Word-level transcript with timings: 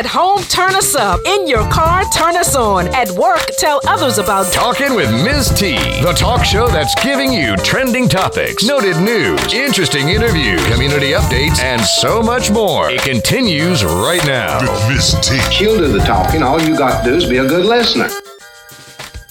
At 0.00 0.06
home, 0.06 0.40
turn 0.44 0.74
us 0.74 0.94
up. 0.94 1.20
In 1.26 1.46
your 1.46 1.70
car, 1.70 2.04
turn 2.04 2.34
us 2.34 2.56
on. 2.56 2.88
At 2.94 3.10
work, 3.10 3.44
tell 3.58 3.82
others 3.86 4.16
about 4.16 4.50
Talking 4.50 4.94
with 4.94 5.12
Ms. 5.12 5.50
T, 5.50 5.74
the 6.00 6.14
talk 6.16 6.42
show 6.42 6.68
that's 6.68 6.94
giving 7.04 7.30
you 7.30 7.54
trending 7.58 8.08
topics, 8.08 8.64
noted 8.64 8.96
news, 8.96 9.52
interesting 9.52 10.08
interviews, 10.08 10.64
community 10.68 11.10
updates, 11.10 11.58
and 11.58 11.82
so 11.82 12.22
much 12.22 12.50
more. 12.50 12.88
It 12.88 13.02
continues 13.02 13.84
right 13.84 14.24
now. 14.24 14.60
Miss 14.88 15.12
T. 15.20 15.38
She'll 15.52 15.76
do 15.76 15.92
the 15.92 15.98
talking. 15.98 16.42
All 16.42 16.58
you 16.58 16.78
got 16.78 17.04
to 17.04 17.10
do 17.10 17.16
is 17.16 17.28
be 17.28 17.36
a 17.36 17.46
good 17.46 17.66
listener. 17.66 18.08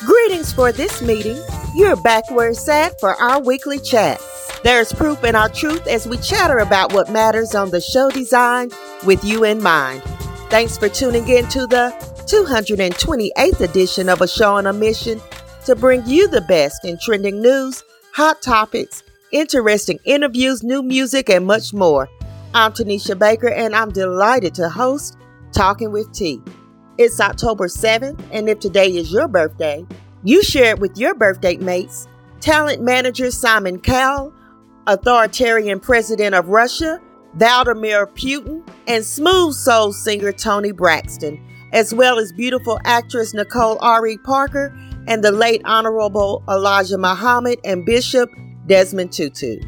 Greetings 0.05 0.53
for 0.53 0.71
this 0.71 1.01
meeting. 1.01 1.41
You're 1.73 1.95
back 1.95 2.29
where 2.29 2.49
it's 2.49 2.69
at 2.69 2.99
for 2.99 3.15
our 3.15 3.41
weekly 3.41 3.79
chat. 3.79 4.21
There's 4.63 4.93
proof 4.93 5.23
in 5.23 5.33
our 5.33 5.49
truth 5.49 5.87
as 5.87 6.07
we 6.07 6.17
chatter 6.17 6.59
about 6.59 6.93
what 6.93 7.09
matters 7.09 7.55
on 7.55 7.71
the 7.71 7.81
show 7.81 8.11
design 8.11 8.69
with 9.03 9.23
you 9.23 9.45
in 9.45 9.63
mind. 9.63 10.03
Thanks 10.49 10.79
for 10.79 10.89
tuning 10.89 11.29
in 11.29 11.47
to 11.49 11.67
the 11.67 11.93
228th 12.25 13.59
edition 13.59 14.09
of 14.09 14.21
A 14.21 14.27
Show 14.27 14.55
on 14.55 14.65
a 14.65 14.73
Mission 14.73 15.21
to 15.65 15.75
bring 15.75 16.03
you 16.07 16.27
the 16.27 16.41
best 16.41 16.83
in 16.83 16.97
trending 16.99 17.39
news, 17.39 17.83
hot 18.13 18.41
topics, 18.41 19.03
interesting 19.31 19.99
interviews, 20.05 20.63
new 20.63 20.81
music, 20.81 21.29
and 21.29 21.45
much 21.45 21.71
more. 21.71 22.09
I'm 22.55 22.73
Tanisha 22.73 23.17
Baker, 23.17 23.49
and 23.49 23.75
I'm 23.75 23.91
delighted 23.91 24.55
to 24.55 24.69
host 24.69 25.19
Talking 25.51 25.91
with 25.91 26.11
T. 26.13 26.41
It's 26.97 27.19
October 27.19 27.67
7th, 27.67 28.19
and 28.31 28.49
if 28.49 28.59
today 28.59 28.87
is 28.87 29.11
your 29.11 29.27
birthday, 29.27 29.85
you 30.23 30.41
share 30.41 30.71
it 30.71 30.79
with 30.79 30.97
your 30.97 31.13
birthday 31.13 31.57
mates, 31.57 32.07
talent 32.39 32.81
manager 32.81 33.29
Simon 33.29 33.79
Cowell, 33.79 34.33
authoritarian 34.87 35.79
president 35.79 36.33
of 36.33 36.49
Russia, 36.49 36.99
Vladimir 37.35 38.07
Putin, 38.07 38.67
and 38.87 39.05
smooth 39.05 39.53
soul 39.53 39.93
singer 39.93 40.31
Toni 40.31 40.71
Braxton, 40.71 41.39
as 41.73 41.93
well 41.93 42.17
as 42.19 42.31
beautiful 42.31 42.79
actress 42.85 43.33
Nicole 43.33 43.77
Ari 43.81 44.17
Parker 44.19 44.75
and 45.07 45.23
the 45.23 45.31
late 45.31 45.61
Honorable 45.65 46.43
Elijah 46.49 46.97
Muhammad 46.97 47.59
and 47.63 47.85
Bishop 47.85 48.29
Desmond 48.67 49.11
Tutu. 49.11 49.59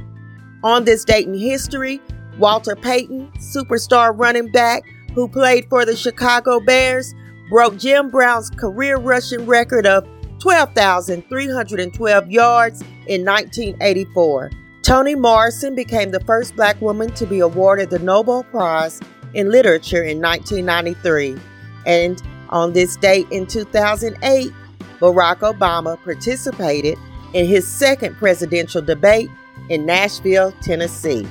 On 0.64 0.84
this 0.86 1.04
date 1.04 1.28
in 1.28 1.34
history, 1.34 2.02
Walter 2.38 2.76
Payton, 2.76 3.32
superstar 3.38 4.14
running 4.16 4.52
back 4.52 4.84
who 5.14 5.28
played 5.28 5.68
for 5.70 5.86
the 5.86 5.96
Chicago 5.96 6.60
Bears, 6.60 7.14
broke 7.50 7.78
Jim 7.78 8.10
Brown's 8.10 8.50
career 8.50 8.98
rushing 8.98 9.46
record 9.46 9.86
of 9.86 10.08
12,312 10.40 12.32
yards 12.32 12.82
in 13.08 13.26
1984. 13.26 14.52
Toni 14.84 15.14
Morrison 15.14 15.76
became 15.76 16.10
the 16.10 16.20
first 16.22 16.56
black 16.56 16.82
woman 16.82 17.12
to 17.12 17.28
be 17.28 17.40
awarded 17.40 17.92
the 17.92 18.00
Nobel 18.00 18.44
Prize 18.46 19.00
in 19.36 19.52
Literature 19.52 20.04
in 20.04 20.20
1993. 20.20 21.38
And 21.86 22.22
on 22.50 22.74
this 22.74 22.96
date 22.96 23.28
in 23.30 23.46
2008, 23.46 24.52
Barack 25.00 25.38
Obama 25.40 26.02
participated 26.04 26.98
in 27.34 27.46
his 27.46 27.68
second 27.68 28.16
presidential 28.18 28.82
debate 28.82 29.30
in 29.70 29.86
Nashville, 29.86 30.52
Tennessee. 30.64 31.28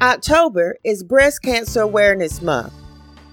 October 0.00 0.78
is 0.82 1.02
Breast 1.02 1.42
Cancer 1.42 1.82
Awareness 1.82 2.40
Month. 2.40 2.72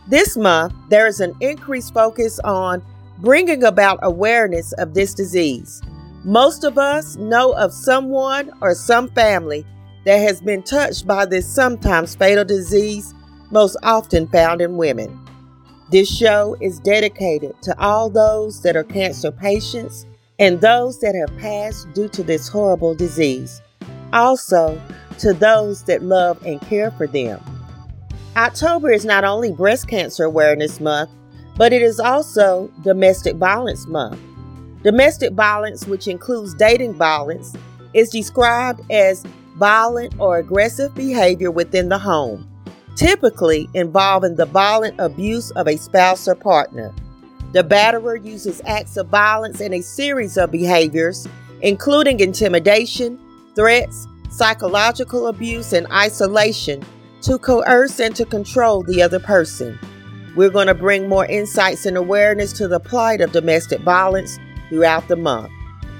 This 0.07 0.35
month, 0.35 0.73
there 0.89 1.07
is 1.07 1.21
an 1.21 1.33
increased 1.39 1.93
focus 1.93 2.39
on 2.43 2.83
bringing 3.19 3.63
about 3.63 3.99
awareness 4.01 4.73
of 4.73 4.93
this 4.93 5.13
disease. 5.13 5.81
Most 6.25 6.63
of 6.63 6.79
us 6.79 7.17
know 7.17 7.51
of 7.51 7.71
someone 7.71 8.51
or 8.59 8.73
some 8.73 9.09
family 9.11 9.63
that 10.05 10.17
has 10.17 10.41
been 10.41 10.63
touched 10.63 11.05
by 11.05 11.23
this 11.23 11.45
sometimes 11.45 12.15
fatal 12.15 12.43
disease, 12.43 13.13
most 13.51 13.77
often 13.83 14.27
found 14.29 14.59
in 14.59 14.75
women. 14.75 15.19
This 15.91 16.11
show 16.11 16.57
is 16.61 16.79
dedicated 16.79 17.61
to 17.61 17.79
all 17.79 18.09
those 18.09 18.63
that 18.63 18.75
are 18.75 18.83
cancer 18.83 19.31
patients 19.31 20.07
and 20.39 20.61
those 20.61 20.99
that 21.01 21.13
have 21.13 21.37
passed 21.39 21.93
due 21.93 22.09
to 22.09 22.23
this 22.23 22.47
horrible 22.47 22.95
disease. 22.95 23.61
Also, 24.11 24.81
to 25.19 25.31
those 25.31 25.83
that 25.83 26.01
love 26.01 26.43
and 26.43 26.59
care 26.61 26.89
for 26.89 27.05
them. 27.05 27.39
October 28.35 28.91
is 28.91 29.05
not 29.05 29.25
only 29.25 29.51
Breast 29.51 29.87
Cancer 29.87 30.23
Awareness 30.23 30.79
Month, 30.79 31.11
but 31.55 31.71
it 31.71 31.83
is 31.83 31.99
also 31.99 32.71
Domestic 32.83 33.35
Violence 33.35 33.85
Month. 33.85 34.19
Domestic 34.85 35.33
violence, 35.33 35.87
which 35.87 36.07
includes 36.07 36.53
dating 36.53 36.93
violence, 36.93 37.55
is 37.95 38.11
described 38.11 38.81
as 38.91 39.23
violent 39.55 40.13
or 40.19 40.37
aggressive 40.37 40.93
behavior 40.93 41.49
within 41.49 41.89
the 41.89 41.97
home, 41.97 42.47
typically 42.95 43.67
involving 43.73 44.35
the 44.35 44.45
violent 44.45 44.93
abuse 44.99 45.49
of 45.51 45.67
a 45.67 45.75
spouse 45.75 46.27
or 46.27 46.35
partner. 46.35 46.93
The 47.51 47.63
batterer 47.63 48.23
uses 48.23 48.61
acts 48.67 48.95
of 48.95 49.07
violence 49.07 49.59
and 49.59 49.73
a 49.73 49.81
series 49.81 50.37
of 50.37 50.51
behaviors, 50.51 51.27
including 51.61 52.19
intimidation, 52.19 53.19
threats, 53.55 54.07
psychological 54.29 55.29
abuse, 55.29 55.73
and 55.73 55.87
isolation, 55.91 56.83
to 57.21 57.39
coerce 57.39 57.99
and 57.99 58.15
to 58.17 58.23
control 58.23 58.83
the 58.83 59.01
other 59.01 59.19
person. 59.19 59.79
We're 60.35 60.51
going 60.51 60.67
to 60.67 60.75
bring 60.75 61.09
more 61.09 61.25
insights 61.25 61.87
and 61.87 61.97
awareness 61.97 62.53
to 62.53 62.67
the 62.67 62.79
plight 62.79 63.21
of 63.21 63.31
domestic 63.31 63.79
violence 63.81 64.37
throughout 64.69 65.07
the 65.07 65.15
month. 65.15 65.51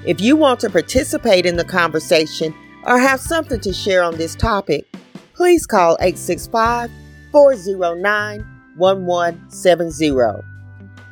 If 0.06 0.20
you 0.20 0.36
want 0.36 0.60
to 0.60 0.70
participate 0.70 1.46
in 1.46 1.56
the 1.56 1.64
conversation 1.64 2.54
or 2.84 2.98
have 2.98 3.20
something 3.20 3.60
to 3.60 3.72
share 3.72 4.02
on 4.02 4.16
this 4.16 4.34
topic, 4.36 4.86
please 5.34 5.66
call 5.66 5.96
865 6.00 6.90
409 7.32 8.46
1170. 8.76 10.46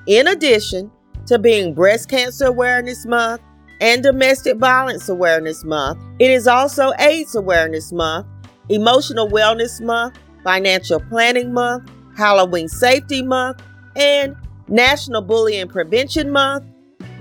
In 0.06 0.28
addition 0.28 0.90
to 1.26 1.38
being 1.38 1.74
Breast 1.74 2.08
Cancer 2.08 2.46
Awareness 2.46 3.04
Month 3.06 3.40
and 3.80 4.02
Domestic 4.02 4.58
Violence 4.58 5.08
Awareness 5.08 5.64
Month, 5.64 5.98
it 6.18 6.30
is 6.30 6.46
also 6.46 6.92
AIDS 7.00 7.34
Awareness 7.34 7.92
Month, 7.92 8.26
Emotional 8.68 9.28
Wellness 9.28 9.80
Month, 9.80 10.18
Financial 10.44 11.00
Planning 11.00 11.52
Month, 11.52 11.90
Halloween 12.16 12.68
Safety 12.68 13.22
Month, 13.22 13.62
and 13.96 14.36
National 14.68 15.22
Bullying 15.22 15.68
Prevention 15.68 16.30
Month 16.30 16.64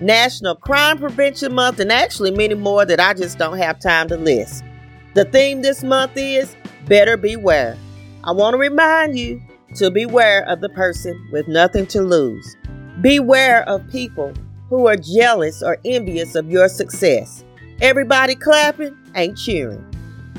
National 0.04 0.56
Crime 0.56 0.98
Prevention 0.98 1.54
Month, 1.54 1.80
and 1.80 1.92
actually 1.92 2.32
many 2.32 2.56
more 2.56 2.86
that 2.86 3.00
I 3.00 3.14
just 3.14 3.38
don't 3.38 3.58
have 3.58 3.80
time 3.80 4.08
to 4.10 4.18
list. 4.18 4.64
The 5.14 5.26
theme 5.26 5.62
this 5.62 5.84
month 5.84 6.12
is 6.16 6.56
Better 6.88 7.18
Beware. 7.18 7.78
I 8.24 8.32
want 8.32 8.54
to 8.54 8.58
remind 8.58 9.18
you 9.18 9.42
to 9.76 9.90
beware 9.90 10.44
of 10.48 10.62
the 10.62 10.70
person 10.70 11.30
with 11.32 11.48
nothing 11.48 11.88
to 11.88 12.02
lose. 12.02 12.56
Beware 13.02 13.68
of 13.68 13.88
people 13.90 14.34
who 14.70 14.88
are 14.88 14.98
jealous 14.98 15.64
or 15.64 15.78
envious 15.86 16.36
of 16.36 16.50
your 16.50 16.68
success. 16.68 17.44
Everybody 17.82 18.36
clapping 18.36 18.96
ain't 19.16 19.38
cheering. 19.38 19.84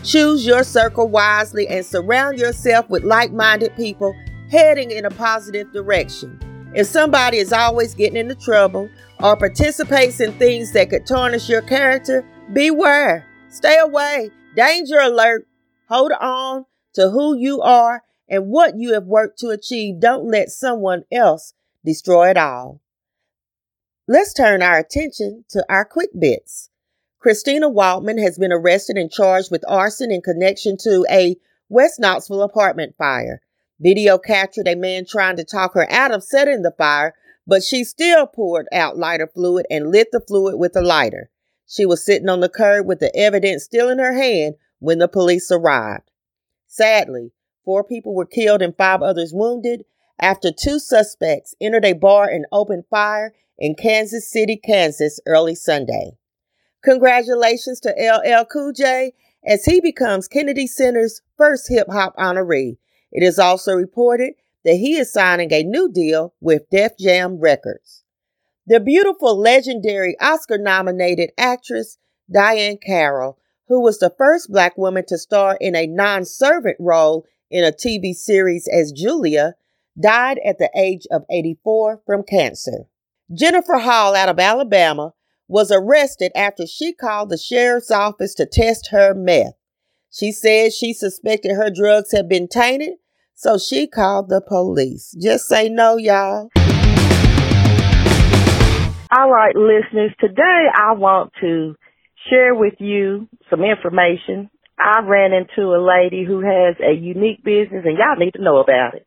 Choose 0.02 0.46
your 0.46 0.64
circle 0.64 1.08
wisely 1.08 1.66
and 1.68 1.84
surround 1.84 2.38
yourself 2.38 2.88
with 2.90 3.04
like 3.04 3.32
minded 3.32 3.74
people 3.76 4.14
heading 4.50 4.90
in 4.90 5.04
a 5.04 5.10
positive 5.10 5.72
direction. 5.72 6.38
If 6.74 6.86
somebody 6.86 7.38
is 7.38 7.52
always 7.52 7.94
getting 7.94 8.16
into 8.16 8.34
trouble 8.34 8.90
or 9.24 9.38
participates 9.38 10.20
in 10.20 10.34
things 10.34 10.72
that 10.72 10.90
could 10.90 11.06
tarnish 11.06 11.48
your 11.48 11.62
character, 11.62 12.22
beware. 12.52 13.26
Stay 13.48 13.78
away. 13.78 14.30
Danger 14.54 14.98
alert. 14.98 15.48
Hold 15.88 16.12
on 16.20 16.66
to 16.92 17.08
who 17.08 17.34
you 17.34 17.62
are 17.62 18.02
and 18.28 18.48
what 18.48 18.76
you 18.76 18.92
have 18.92 19.06
worked 19.06 19.38
to 19.38 19.48
achieve. 19.48 19.98
Don't 19.98 20.30
let 20.30 20.50
someone 20.50 21.04
else 21.10 21.54
destroy 21.82 22.28
it 22.28 22.36
all. 22.36 22.82
Let's 24.06 24.34
turn 24.34 24.60
our 24.60 24.76
attention 24.76 25.46
to 25.48 25.64
our 25.70 25.86
quick 25.86 26.10
bits. 26.18 26.68
Christina 27.18 27.70
Waltman 27.70 28.20
has 28.20 28.36
been 28.36 28.52
arrested 28.52 28.98
and 28.98 29.10
charged 29.10 29.50
with 29.50 29.64
arson 29.66 30.10
in 30.10 30.20
connection 30.20 30.76
to 30.82 31.06
a 31.10 31.36
West 31.70 31.98
Knoxville 31.98 32.42
apartment 32.42 32.94
fire. 32.98 33.40
Video 33.80 34.18
captured 34.18 34.68
a 34.68 34.74
man 34.74 35.06
trying 35.06 35.36
to 35.36 35.44
talk 35.44 35.72
her 35.72 35.90
out 35.90 36.12
of 36.12 36.22
setting 36.22 36.60
the 36.60 36.74
fire, 36.76 37.14
but 37.46 37.62
she 37.62 37.84
still 37.84 38.26
poured 38.26 38.66
out 38.72 38.96
lighter 38.96 39.26
fluid 39.26 39.66
and 39.70 39.90
lit 39.90 40.08
the 40.12 40.20
fluid 40.20 40.58
with 40.58 40.76
a 40.76 40.80
lighter. 40.80 41.30
She 41.66 41.86
was 41.86 42.04
sitting 42.04 42.28
on 42.28 42.40
the 42.40 42.48
curb 42.48 42.86
with 42.86 43.00
the 43.00 43.14
evidence 43.16 43.64
still 43.64 43.88
in 43.88 43.98
her 43.98 44.14
hand 44.14 44.54
when 44.78 44.98
the 44.98 45.08
police 45.08 45.50
arrived. 45.50 46.10
Sadly, 46.66 47.32
four 47.64 47.84
people 47.84 48.14
were 48.14 48.26
killed 48.26 48.62
and 48.62 48.76
five 48.76 49.02
others 49.02 49.32
wounded 49.32 49.84
after 50.18 50.50
two 50.52 50.78
suspects 50.78 51.54
entered 51.60 51.84
a 51.84 51.92
bar 51.92 52.28
and 52.28 52.46
opened 52.52 52.84
fire 52.88 53.34
in 53.58 53.74
Kansas 53.74 54.30
City, 54.30 54.56
Kansas 54.56 55.20
early 55.26 55.54
Sunday. 55.54 56.12
Congratulations 56.82 57.80
to 57.80 57.90
LL 57.90 58.44
Cool 58.44 58.72
J 58.72 59.12
as 59.46 59.64
he 59.64 59.80
becomes 59.80 60.28
Kennedy 60.28 60.66
Center's 60.66 61.22
first 61.36 61.68
hip 61.68 61.86
hop 61.90 62.14
honoree. 62.16 62.76
It 63.10 63.22
is 63.22 63.38
also 63.38 63.72
reported 63.72 64.34
that 64.64 64.76
he 64.76 64.96
is 64.96 65.12
signing 65.12 65.52
a 65.52 65.62
new 65.62 65.90
deal 65.90 66.34
with 66.40 66.68
Def 66.70 66.98
Jam 66.98 67.38
Records. 67.38 68.04
The 68.66 68.80
beautiful, 68.80 69.38
legendary 69.38 70.16
Oscar 70.20 70.58
nominated 70.58 71.32
actress 71.36 71.98
Diahann 72.32 72.80
Carroll, 72.80 73.38
who 73.68 73.82
was 73.82 73.98
the 73.98 74.14
first 74.16 74.50
black 74.50 74.78
woman 74.78 75.04
to 75.08 75.18
star 75.18 75.56
in 75.60 75.76
a 75.76 75.86
non 75.86 76.24
servant 76.24 76.76
role 76.80 77.26
in 77.50 77.64
a 77.64 77.72
TV 77.72 78.14
series 78.14 78.66
as 78.68 78.92
Julia, 78.92 79.54
died 80.00 80.40
at 80.44 80.58
the 80.58 80.70
age 80.76 81.06
of 81.10 81.24
84 81.30 82.00
from 82.06 82.22
cancer. 82.22 82.86
Jennifer 83.32 83.78
Hall 83.78 84.14
out 84.14 84.28
of 84.28 84.38
Alabama 84.38 85.12
was 85.46 85.70
arrested 85.70 86.32
after 86.34 86.66
she 86.66 86.92
called 86.92 87.28
the 87.28 87.38
sheriff's 87.38 87.90
office 87.90 88.34
to 88.34 88.46
test 88.46 88.88
her 88.90 89.14
meth. 89.14 89.54
She 90.10 90.32
said 90.32 90.72
she 90.72 90.92
suspected 90.92 91.54
her 91.54 91.70
drugs 91.70 92.12
had 92.12 92.28
been 92.28 92.48
tainted, 92.48 92.94
so 93.34 93.58
she 93.58 93.86
called 93.86 94.28
the 94.28 94.40
police. 94.40 95.14
Just 95.20 95.46
say 95.46 95.68
no, 95.68 95.96
y'all. 95.96 96.50
All 99.16 99.30
right, 99.30 99.54
listeners, 99.54 100.12
today 100.18 100.66
I 100.74 100.94
want 100.94 101.32
to 101.40 101.76
share 102.30 102.54
with 102.54 102.74
you 102.78 103.28
some 103.50 103.62
information. 103.62 104.50
I 104.78 105.00
ran 105.06 105.32
into 105.32 105.70
a 105.70 105.78
lady 105.78 106.24
who 106.26 106.40
has 106.40 106.74
a 106.80 106.92
unique 106.92 107.44
business 107.44 107.84
and 107.84 107.96
y'all 107.96 108.16
need 108.18 108.32
to 108.32 108.42
know 108.42 108.58
about 108.58 108.94
it. 108.94 109.06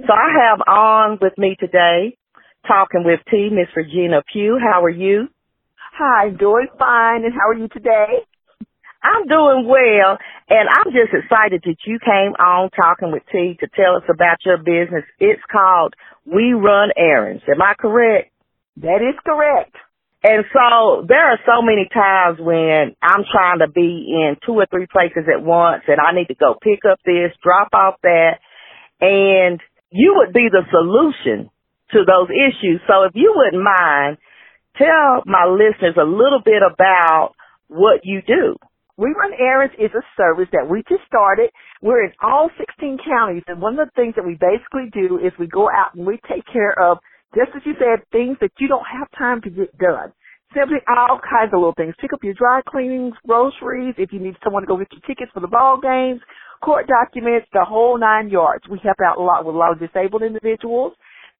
So 0.00 0.12
I 0.12 0.32
have 0.44 0.60
on 0.68 1.18
with 1.20 1.32
me 1.38 1.56
today 1.58 2.16
talking 2.66 3.04
with 3.04 3.20
T, 3.30 3.48
Miss 3.50 3.68
Regina 3.74 4.22
Pugh. 4.30 4.58
How 4.60 4.84
are 4.84 4.90
you? 4.90 5.28
Hi, 5.96 6.28
doing 6.30 6.68
fine. 6.78 7.24
And 7.24 7.32
how 7.32 7.48
are 7.48 7.58
you 7.58 7.68
today? 7.68 8.20
I'm 9.02 9.26
doing 9.26 9.66
well, 9.66 10.18
and 10.48 10.68
I'm 10.68 10.92
just 10.92 11.12
excited 11.12 11.62
that 11.64 11.76
you 11.84 11.98
came 12.00 12.32
on 12.40 12.70
talking 12.70 13.12
with 13.12 13.22
T 13.30 13.56
to 13.60 13.68
tell 13.68 13.96
us 13.96 14.08
about 14.08 14.38
your 14.44 14.56
business. 14.58 15.04
It's 15.20 15.42
called 15.50 15.94
We 16.24 16.52
Run 16.52 16.90
Errands. 16.96 17.42
Am 17.48 17.60
I 17.60 17.74
correct? 17.78 18.32
That 18.78 19.04
is 19.04 19.18
correct. 19.26 19.76
And 20.22 20.44
so 20.52 21.06
there 21.06 21.30
are 21.30 21.38
so 21.46 21.62
many 21.62 21.86
times 21.92 22.40
when 22.40 22.96
I'm 23.02 23.24
trying 23.30 23.60
to 23.60 23.68
be 23.68 24.08
in 24.10 24.36
two 24.44 24.52
or 24.52 24.66
three 24.66 24.86
places 24.90 25.28
at 25.30 25.44
once 25.44 25.84
and 25.86 26.00
I 26.00 26.12
need 26.12 26.26
to 26.26 26.34
go 26.34 26.56
pick 26.60 26.80
up 26.90 26.98
this, 27.04 27.30
drop 27.42 27.68
off 27.72 28.00
that, 28.02 28.40
and 29.00 29.60
you 29.90 30.14
would 30.16 30.32
be 30.32 30.48
the 30.50 30.64
solution 30.70 31.50
to 31.92 31.98
those 32.04 32.28
issues. 32.32 32.80
So 32.88 33.04
if 33.04 33.12
you 33.14 33.32
wouldn't 33.36 33.62
mind, 33.62 34.18
tell 34.76 35.22
my 35.24 35.46
listeners 35.46 35.94
a 36.00 36.04
little 36.04 36.40
bit 36.44 36.62
about 36.66 37.34
what 37.68 38.00
you 38.04 38.22
do. 38.26 38.56
We 38.98 39.14
Run 39.16 39.32
Errands 39.40 39.74
is 39.78 39.92
a 39.94 40.04
service 40.18 40.48
that 40.52 40.68
we 40.68 40.82
just 40.90 41.06
started. 41.06 41.50
We're 41.80 42.04
in 42.04 42.12
all 42.20 42.50
16 42.58 42.98
counties, 43.06 43.44
and 43.48 43.62
one 43.62 43.78
of 43.78 43.88
the 43.88 43.94
things 43.96 44.16
that 44.16 44.26
we 44.26 44.34
basically 44.36 44.90
do 44.92 45.16
is 45.22 45.32
we 45.38 45.46
go 45.46 45.70
out 45.70 45.94
and 45.94 46.04
we 46.04 46.20
take 46.28 46.44
care 46.52 46.74
of, 46.76 46.98
just 47.34 47.56
as 47.56 47.62
you 47.64 47.72
said, 47.80 48.04
things 48.12 48.36
that 48.42 48.52
you 48.60 48.68
don't 48.68 48.84
have 48.84 49.08
time 49.16 49.40
to 49.42 49.50
get 49.50 49.72
done. 49.78 50.12
Simply 50.52 50.84
all 50.90 51.20
kinds 51.24 51.54
of 51.54 51.60
little 51.64 51.78
things. 51.78 51.94
Pick 52.02 52.12
up 52.12 52.20
your 52.24 52.34
dry 52.34 52.60
cleanings, 52.68 53.14
groceries, 53.26 53.94
if 53.96 54.12
you 54.12 54.20
need 54.20 54.36
someone 54.44 54.62
to 54.62 54.68
go 54.68 54.76
get 54.76 54.92
your 54.92 55.00
tickets 55.08 55.30
for 55.32 55.40
the 55.40 55.48
ball 55.48 55.80
games, 55.80 56.20
court 56.60 56.88
documents, 56.88 57.48
the 57.54 57.64
whole 57.64 57.96
nine 57.98 58.28
yards. 58.28 58.64
We 58.68 58.80
help 58.84 58.98
out 59.00 59.16
a 59.16 59.22
lot 59.22 59.46
with 59.46 59.54
a 59.54 59.58
lot 59.58 59.72
of 59.72 59.80
disabled 59.80 60.22
individuals, 60.22 60.92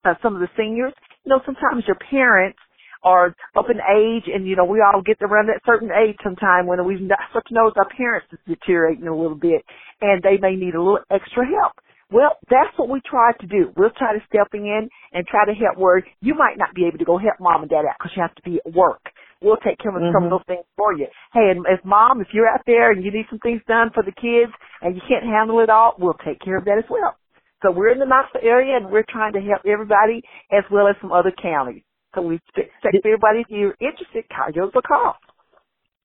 uh, 0.07 0.15
some 0.23 0.35
of 0.35 0.41
the 0.41 0.49
seniors. 0.57 0.95
You 1.27 1.37
know, 1.37 1.43
sometimes 1.45 1.85
your 1.87 1.99
parents 2.09 2.59
are 3.03 3.35
up 3.57 3.67
in 3.71 3.79
age 3.79 4.25
and, 4.33 4.47
you 4.47 4.57
know, 4.57 4.65
we 4.65 4.81
all 4.81 5.03
get 5.03 5.19
around 5.23 5.49
that 5.49 5.61
certain 5.65 5.91
age 5.91 6.17
sometime 6.23 6.67
when 6.67 6.85
we 6.85 6.97
start 7.31 7.47
to 7.47 7.55
notice 7.55 7.75
our 7.77 7.89
parents 7.97 8.27
is 8.33 8.39
deteriorating 8.47 9.07
a 9.07 9.17
little 9.17 9.39
bit 9.39 9.65
and 10.01 10.23
they 10.23 10.39
may 10.41 10.57
need 10.57 10.75
a 10.75 10.83
little 10.83 11.01
extra 11.11 11.47
help. 11.47 11.73
Well, 12.11 12.41
that's 12.49 12.73
what 12.77 12.89
we 12.89 13.03
try 13.05 13.33
to 13.39 13.47
do. 13.47 13.71
We'll 13.77 13.91
try 13.91 14.17
to 14.17 14.25
step 14.27 14.49
in 14.55 14.89
and 15.13 15.27
try 15.27 15.45
to 15.45 15.53
help 15.53 15.77
where 15.77 16.03
you 16.23 16.35
might 16.35 16.57
not 16.57 16.75
be 16.75 16.87
able 16.87 16.99
to 16.99 17.05
go 17.05 17.19
help 17.19 17.37
mom 17.39 17.63
and 17.63 17.71
dad 17.71 17.85
out 17.85 18.01
because 18.01 18.13
you 18.17 18.23
have 18.23 18.35
to 18.35 18.43
be 18.43 18.61
at 18.65 18.73
work. 18.73 19.03
We'll 19.43 19.61
take 19.61 19.79
care 19.79 19.93
of 19.95 20.01
mm-hmm. 20.01 20.17
some 20.17 20.25
of 20.25 20.33
mm-hmm. 20.33 20.41
those 20.41 20.49
things 20.49 20.67
for 20.77 20.95
you. 20.97 21.07
Hey, 21.35 21.53
and 21.53 21.67
if 21.69 21.85
mom, 21.85 22.21
if 22.21 22.29
you're 22.33 22.49
out 22.49 22.65
there 22.67 22.93
and 22.93 23.05
you 23.05 23.13
need 23.13 23.27
some 23.29 23.39
things 23.41 23.61
done 23.69 23.91
for 23.93 24.03
the 24.03 24.17
kids 24.17 24.53
and 24.81 24.97
you 24.97 25.03
can't 25.07 25.25
handle 25.25 25.61
it 25.61 25.69
all, 25.69 25.95
we'll 25.99 26.19
take 26.25 26.41
care 26.41 26.57
of 26.57 26.65
that 26.65 26.79
as 26.79 26.89
well. 26.89 27.15
So 27.63 27.71
we're 27.71 27.93
in 27.93 27.99
the 27.99 28.07
Knoxville 28.07 28.41
area 28.43 28.77
and 28.77 28.91
we're 28.91 29.07
trying 29.09 29.33
to 29.35 29.41
help 29.41 29.63
everybody 29.67 30.23
as 30.51 30.65
well 30.71 30.89
as 30.89 30.97
some 31.01 31.13
other 31.13 31.33
counties. 31.43 31.83
So 32.15 32.23
we 32.23 32.37
expect 32.37 32.97
everybody, 33.05 33.41
if 33.41 33.51
you're 33.51 33.77
interested, 33.81 34.25
call 34.29 34.49
us 34.49 34.73
a 34.75 34.83
call. 34.83 35.17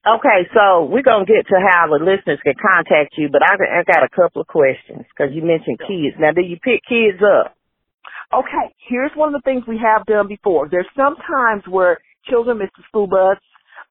Okay, 0.03 0.43
so 0.53 0.83
we're 0.83 1.01
gonna 1.01 1.23
get 1.23 1.47
to 1.47 1.55
how 1.63 1.87
the 1.87 2.03
listeners 2.03 2.39
can 2.43 2.59
contact 2.59 3.15
you, 3.15 3.29
but 3.31 3.39
I, 3.41 3.55
I 3.55 3.83
got 3.87 4.03
a 4.03 4.11
couple 4.11 4.41
of 4.41 4.47
questions 4.47 5.07
because 5.07 5.31
you 5.31 5.41
mentioned 5.41 5.79
kids. 5.79 6.19
Now, 6.19 6.35
do 6.35 6.41
you 6.43 6.59
pick 6.59 6.83
kids 6.83 7.23
up? 7.23 7.55
Okay, 8.35 8.75
here's 8.89 9.15
one 9.15 9.33
of 9.33 9.39
the 9.39 9.45
things 9.47 9.63
we 9.65 9.79
have 9.79 10.05
done 10.05 10.27
before. 10.27 10.67
There's 10.67 10.89
some 10.97 11.15
times 11.15 11.63
where 11.69 11.99
children 12.27 12.57
miss 12.59 12.69
the 12.75 12.83
school 12.89 13.07
bus, 13.07 13.39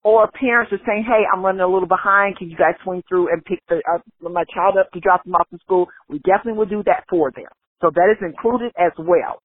or 0.05 0.29
parents 0.37 0.71
are 0.73 0.85
saying, 0.85 1.05
"Hey, 1.09 1.25
I'm 1.33 1.43
running 1.43 1.63
a 1.63 1.67
little 1.67 1.89
behind. 1.89 2.37
Can 2.37 2.51
you 2.51 2.57
guys 2.59 2.77
swing 2.85 3.03
through 3.09 3.33
and 3.33 3.43
pick 3.43 3.61
the, 3.69 3.81
uh, 3.89 4.29
my 4.29 4.45
child 4.53 4.77
up 4.77 4.91
to 4.93 5.01
drop 5.01 5.25
them 5.25 5.35
off 5.35 5.49
from 5.49 5.61
school?" 5.61 5.89
We 6.11 6.19
definitely 6.19 6.59
will 6.59 6.67
do 6.67 6.83
that 6.85 7.05
for 7.09 7.31
them. 7.31 7.49
So 7.81 7.89
that 7.89 8.13
is 8.13 8.21
included 8.21 8.73
as 8.77 8.93
well. 8.99 9.41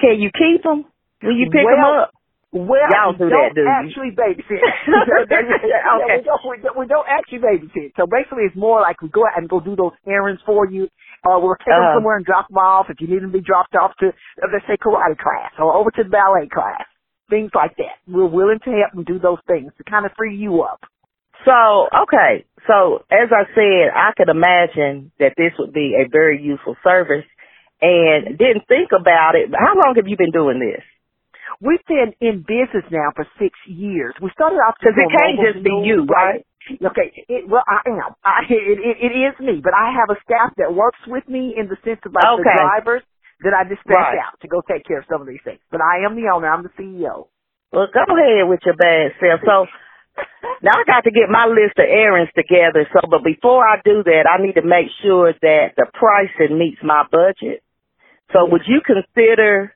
Can 0.00 0.20
you 0.20 0.30
keep 0.36 0.64
them 0.64 0.84
when 1.24 1.36
you 1.36 1.50
pick 1.50 1.64
well, 1.64 1.76
them 1.76 1.84
up? 2.04 2.10
Well, 2.54 2.86
Y'all 2.86 3.18
do 3.18 3.26
we 3.26 3.34
don't 3.34 3.50
that, 3.50 3.58
do 3.58 3.66
actually 3.66 4.14
babysit. 4.14 4.62
okay. 4.86 6.22
we, 6.22 6.22
don't, 6.22 6.42
we, 6.46 6.56
don't, 6.62 6.76
we 6.78 6.86
don't 6.86 7.08
actually 7.10 7.42
babysit. 7.42 7.98
So 7.98 8.06
basically, 8.06 8.46
it's 8.46 8.54
more 8.54 8.78
like 8.78 9.02
we 9.02 9.10
go 9.10 9.26
out 9.26 9.34
and 9.34 9.50
go 9.50 9.58
do 9.58 9.74
those 9.74 9.90
errands 10.06 10.40
for 10.46 10.62
you. 10.62 10.86
Or 11.26 11.42
we'll 11.42 11.58
take 11.58 11.74
uh-huh. 11.74 11.98
them 11.98 11.98
somewhere 11.98 12.16
and 12.16 12.24
drop 12.24 12.46
them 12.46 12.58
off 12.58 12.86
if 12.90 13.00
you 13.00 13.08
need 13.08 13.26
them 13.26 13.32
to 13.32 13.38
be 13.38 13.42
dropped 13.42 13.74
off 13.74 13.90
to, 13.98 14.14
uh, 14.14 14.46
let's 14.54 14.62
say, 14.70 14.78
karate 14.78 15.18
class 15.18 15.50
or 15.58 15.74
over 15.74 15.90
to 15.98 16.04
the 16.04 16.10
ballet 16.10 16.46
class. 16.46 16.86
Things 17.28 17.50
like 17.56 17.74
that. 17.82 17.98
We're 18.06 18.30
willing 18.30 18.60
to 18.62 18.70
help 18.70 18.94
and 18.94 19.04
do 19.04 19.18
those 19.18 19.42
things 19.48 19.72
to 19.78 19.82
kind 19.82 20.06
of 20.06 20.12
free 20.16 20.36
you 20.36 20.62
up. 20.62 20.84
So, 21.42 21.90
okay. 22.06 22.46
So, 22.70 23.02
as 23.10 23.34
I 23.34 23.50
said, 23.50 23.90
I 23.90 24.14
could 24.16 24.28
imagine 24.30 25.10
that 25.18 25.34
this 25.36 25.52
would 25.58 25.72
be 25.72 25.98
a 25.98 26.06
very 26.06 26.40
useful 26.40 26.76
service 26.84 27.26
and 27.82 28.38
didn't 28.38 28.68
think 28.68 28.90
about 28.94 29.34
it. 29.34 29.50
How 29.50 29.74
long 29.74 29.94
have 29.96 30.06
you 30.06 30.16
been 30.16 30.30
doing 30.30 30.60
this? 30.60 30.84
We've 31.64 31.84
been 31.88 32.12
in 32.20 32.44
business 32.44 32.84
now 32.92 33.08
for 33.16 33.24
six 33.40 33.56
years. 33.64 34.12
We 34.20 34.28
started 34.36 34.60
off 34.60 34.76
because 34.76 35.00
it 35.00 35.08
can't 35.08 35.40
just 35.40 35.64
be 35.64 35.72
you, 35.80 36.04
right? 36.04 36.44
Okay, 36.68 37.08
it, 37.28 37.48
well, 37.48 37.64
I 37.64 37.80
am. 37.88 38.12
I, 38.20 38.44
it, 38.52 38.76
it, 38.76 38.96
it 39.00 39.12
is 39.16 39.34
me, 39.40 39.64
but 39.64 39.72
I 39.72 39.96
have 39.96 40.12
a 40.12 40.20
staff 40.28 40.52
that 40.60 40.76
works 40.76 41.00
with 41.08 41.24
me 41.24 41.56
in 41.56 41.72
the 41.72 41.80
sense 41.80 42.04
of 42.04 42.12
like 42.12 42.28
okay. 42.36 42.44
the 42.44 42.52
drivers 42.52 43.02
that 43.40 43.56
I 43.56 43.64
dispatch 43.64 44.12
right. 44.12 44.20
out 44.20 44.36
to 44.44 44.48
go 44.48 44.60
take 44.60 44.84
care 44.84 45.00
of 45.00 45.08
some 45.08 45.24
of 45.24 45.26
these 45.26 45.40
things. 45.40 45.60
But 45.72 45.80
I 45.80 46.04
am 46.04 46.20
the 46.20 46.28
owner. 46.28 46.52
I'm 46.52 46.68
the 46.68 46.74
CEO. 46.76 47.32
Well, 47.72 47.88
go 47.88 48.04
ahead 48.12 48.44
with 48.44 48.60
your 48.68 48.76
bad 48.76 49.16
self. 49.16 49.40
So 49.48 49.56
now 50.60 50.76
I 50.76 50.84
got 50.84 51.04
to 51.08 51.12
get 51.12 51.32
my 51.32 51.48
list 51.48 51.80
of 51.80 51.88
errands 51.88 52.30
together. 52.36 52.84
So, 52.92 53.08
but 53.08 53.24
before 53.24 53.64
I 53.64 53.80
do 53.84 54.04
that, 54.04 54.28
I 54.28 54.36
need 54.40 54.60
to 54.60 54.64
make 54.64 54.92
sure 55.02 55.32
that 55.32 55.74
the 55.76 55.88
pricing 55.92 56.58
meets 56.60 56.84
my 56.84 57.04
budget. 57.10 57.64
So, 58.32 58.46
would 58.48 58.62
you 58.68 58.80
consider 58.80 59.73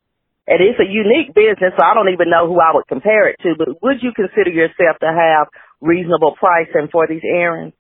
and 0.48 0.64
it's 0.64 0.80
a 0.80 0.88
unique 0.88 1.36
business, 1.36 1.76
so 1.76 1.84
I 1.84 1.92
don't 1.92 2.08
even 2.08 2.32
know 2.32 2.48
who 2.48 2.58
I 2.58 2.72
would 2.72 2.88
compare 2.88 3.28
it 3.28 3.36
to, 3.44 3.54
but 3.58 3.68
would 3.82 4.00
you 4.00 4.12
consider 4.16 4.50
yourself 4.50 4.96
to 5.04 5.12
have 5.12 5.48
reasonable 5.80 6.34
pricing 6.40 6.88
for 6.90 7.06
these 7.06 7.22
errands? 7.22 7.76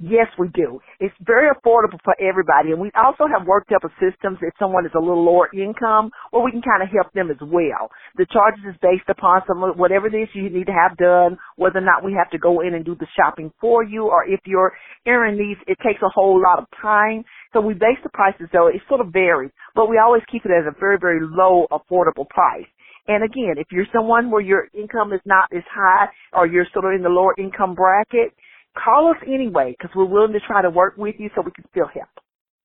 Yes, 0.00 0.28
we 0.38 0.46
do. 0.54 0.78
It's 1.00 1.14
very 1.26 1.50
affordable 1.50 1.98
for 2.04 2.14
everybody. 2.22 2.70
And 2.70 2.80
we 2.80 2.92
also 2.94 3.26
have 3.26 3.48
worked 3.48 3.72
up 3.72 3.82
a 3.82 3.90
system 3.98 4.38
if 4.40 4.54
someone 4.56 4.86
is 4.86 4.92
a 4.94 5.00
little 5.00 5.24
lower 5.24 5.50
income, 5.52 6.10
where 6.30 6.44
we 6.44 6.52
can 6.52 6.62
kind 6.62 6.84
of 6.84 6.88
help 6.94 7.12
them 7.14 7.32
as 7.32 7.36
well. 7.42 7.90
The 8.16 8.26
charges 8.30 8.62
is 8.68 8.78
based 8.80 9.08
upon 9.08 9.42
some 9.48 9.58
whatever 9.76 10.06
it 10.06 10.14
is 10.14 10.28
you 10.34 10.50
need 10.50 10.66
to 10.66 10.72
have 10.72 10.96
done, 10.98 11.36
whether 11.56 11.78
or 11.78 11.86
not 11.86 12.04
we 12.04 12.14
have 12.14 12.30
to 12.30 12.38
go 12.38 12.60
in 12.60 12.74
and 12.74 12.84
do 12.84 12.94
the 12.94 13.08
shopping 13.18 13.52
for 13.60 13.82
you, 13.82 14.06
or 14.06 14.24
if 14.24 14.38
your 14.46 14.72
errand 15.04 15.36
needs, 15.36 15.58
it 15.66 15.78
takes 15.84 16.02
a 16.02 16.14
whole 16.14 16.40
lot 16.40 16.60
of 16.60 16.66
time. 16.80 17.24
So 17.52 17.60
we 17.60 17.74
base 17.74 17.98
the 18.02 18.10
prices 18.10 18.48
though, 18.52 18.68
it 18.68 18.80
sort 18.88 19.00
of 19.00 19.12
varies, 19.12 19.50
but 19.74 19.88
we 19.88 19.98
always 19.98 20.22
keep 20.30 20.44
it 20.44 20.50
at 20.50 20.66
a 20.66 20.78
very, 20.78 20.98
very 21.00 21.20
low, 21.20 21.66
affordable 21.70 22.28
price. 22.28 22.66
And 23.08 23.24
again, 23.24 23.54
if 23.56 23.68
you're 23.72 23.88
someone 23.92 24.30
where 24.30 24.42
your 24.42 24.68
income 24.74 25.12
is 25.12 25.20
not 25.24 25.48
as 25.56 25.64
high 25.72 26.08
or 26.32 26.46
you're 26.46 26.66
sort 26.72 26.84
of 26.84 26.92
in 26.92 27.02
the 27.02 27.08
lower 27.08 27.34
income 27.38 27.74
bracket, 27.74 28.34
call 28.76 29.10
us 29.10 29.16
anyway 29.26 29.74
because 29.76 29.94
we're 29.96 30.04
willing 30.04 30.34
to 30.34 30.40
try 30.46 30.60
to 30.60 30.70
work 30.70 30.94
with 30.98 31.14
you 31.18 31.30
so 31.34 31.40
we 31.40 31.52
can 31.52 31.64
still 31.70 31.88
help. 31.88 32.12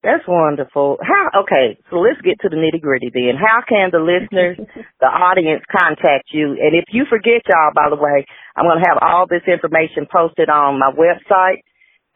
That's 0.03 0.27
wonderful. 0.27 0.99
How, 0.99 1.47
okay, 1.47 1.79
so 1.89 2.03
let's 2.03 2.19
get 2.19 2.35
to 2.43 2.51
the 2.51 2.59
nitty 2.59 2.83
gritty 2.83 3.07
then. 3.07 3.39
How 3.39 3.63
can 3.63 3.87
the 3.87 4.03
listeners, 4.03 4.59
the 4.99 5.07
audience 5.07 5.63
contact 5.71 6.27
you? 6.35 6.59
And 6.59 6.75
if 6.75 6.91
you 6.91 7.07
forget 7.07 7.47
y'all, 7.47 7.71
by 7.71 7.87
the 7.87 7.95
way, 7.95 8.27
I'm 8.51 8.67
going 8.67 8.83
to 8.83 8.87
have 8.91 8.99
all 8.99 9.31
this 9.31 9.47
information 9.47 10.11
posted 10.11 10.51
on 10.51 10.75
my 10.77 10.91
website. 10.91 11.63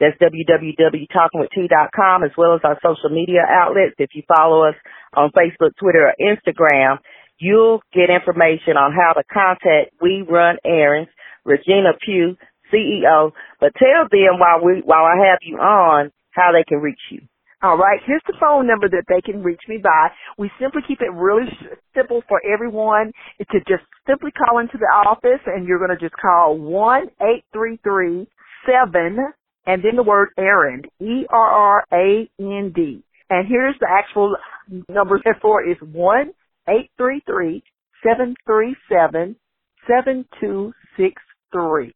That's 0.00 0.16
www.talkingwitht.com 0.18 2.24
as 2.24 2.30
well 2.36 2.54
as 2.54 2.60
our 2.64 2.78
social 2.82 3.10
media 3.10 3.42
outlets. 3.48 3.94
If 3.98 4.10
you 4.14 4.24
follow 4.28 4.64
us 4.68 4.74
on 5.14 5.30
Facebook, 5.30 5.76
Twitter, 5.78 6.06
or 6.06 6.14
Instagram, 6.20 6.98
you'll 7.38 7.82
get 7.92 8.10
information 8.10 8.76
on 8.76 8.92
how 8.92 9.12
to 9.14 9.22
contact 9.32 9.92
We 10.00 10.22
Run 10.28 10.58
Errands, 10.64 11.10
Regina 11.44 11.92
Pugh, 12.04 12.36
CEO. 12.72 13.32
But 13.60 13.72
tell 13.78 14.08
them 14.10 14.38
while 14.38 14.64
we 14.64 14.82
while 14.84 15.04
I 15.04 15.16
have 15.28 15.38
you 15.42 15.58
on 15.58 16.10
how 16.30 16.52
they 16.52 16.64
can 16.64 16.78
reach 16.78 17.00
you. 17.10 17.20
All 17.60 17.76
right, 17.76 17.98
here's 18.06 18.22
the 18.28 18.36
phone 18.38 18.68
number 18.68 18.88
that 18.88 19.02
they 19.08 19.20
can 19.20 19.42
reach 19.42 19.62
me 19.68 19.78
by. 19.82 20.10
We 20.38 20.48
simply 20.60 20.82
keep 20.86 21.00
it 21.00 21.12
really 21.12 21.50
simple 21.92 22.22
for 22.28 22.40
everyone 22.46 23.10
to 23.40 23.58
just 23.66 23.82
simply 24.06 24.30
call 24.30 24.60
into 24.60 24.78
the 24.78 24.86
office, 24.86 25.40
and 25.44 25.66
you're 25.66 25.78
going 25.78 25.90
to 25.90 25.98
just 25.98 26.14
call 26.14 26.56
one 26.56 27.08
eight 27.20 27.42
three 27.52 27.80
three 27.82 28.28
seven 28.64 29.18
and 29.68 29.84
then 29.84 29.96
the 29.96 30.02
word 30.02 30.30
errand, 30.38 30.86
E 30.98 31.26
R 31.28 31.46
R 31.46 31.84
A 31.92 32.28
N 32.40 32.72
D. 32.74 33.04
And 33.28 33.46
here's 33.46 33.76
the 33.78 33.86
actual 33.88 34.36
number 34.88 35.20
for 35.42 35.62
is 35.62 35.76
one 35.80 36.32
eight 36.68 36.90
three 36.96 37.22
three 37.26 37.62
seven 38.02 38.34
three 38.46 38.74
seven 38.90 39.36
seven 39.86 40.24
two 40.40 40.72
six 40.96 41.20
three. 41.52 41.94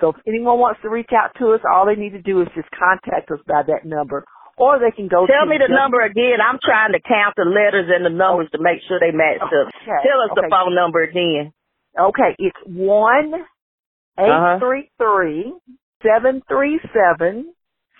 So 0.00 0.08
if 0.10 0.16
anyone 0.26 0.58
wants 0.58 0.80
to 0.82 0.88
reach 0.88 1.10
out 1.12 1.36
to 1.38 1.52
us, 1.52 1.60
all 1.70 1.86
they 1.86 1.94
need 1.94 2.16
to 2.16 2.22
do 2.22 2.40
is 2.40 2.48
just 2.56 2.68
contact 2.72 3.30
us 3.30 3.38
by 3.46 3.62
that 3.68 3.84
number. 3.84 4.24
Or 4.56 4.78
they 4.78 4.90
can 4.94 5.08
go 5.08 5.26
Tell 5.26 5.46
me 5.46 5.58
the 5.58 5.68
number 5.68 6.00
again. 6.00 6.38
I'm 6.40 6.58
trying 6.62 6.92
to 6.92 7.00
count 7.00 7.34
the 7.36 7.44
letters 7.44 7.90
and 7.92 8.06
the 8.06 8.16
numbers 8.16 8.48
to 8.52 8.58
make 8.62 8.80
sure 8.88 8.98
they 8.98 9.14
match 9.14 9.42
up. 9.42 9.52
Okay, 9.52 10.00
Tell 10.06 10.22
us 10.24 10.30
the 10.34 10.48
phone 10.48 10.74
number 10.74 11.02
again. 11.02 11.52
Okay, 11.98 12.32
it's 12.38 12.56
one 12.64 13.34
eight 14.18 14.58
three 14.58 14.90
three 14.96 15.52
uh-huh. 15.52 15.74
Seven 16.04 16.42
three 16.48 16.78
seven 16.92 17.52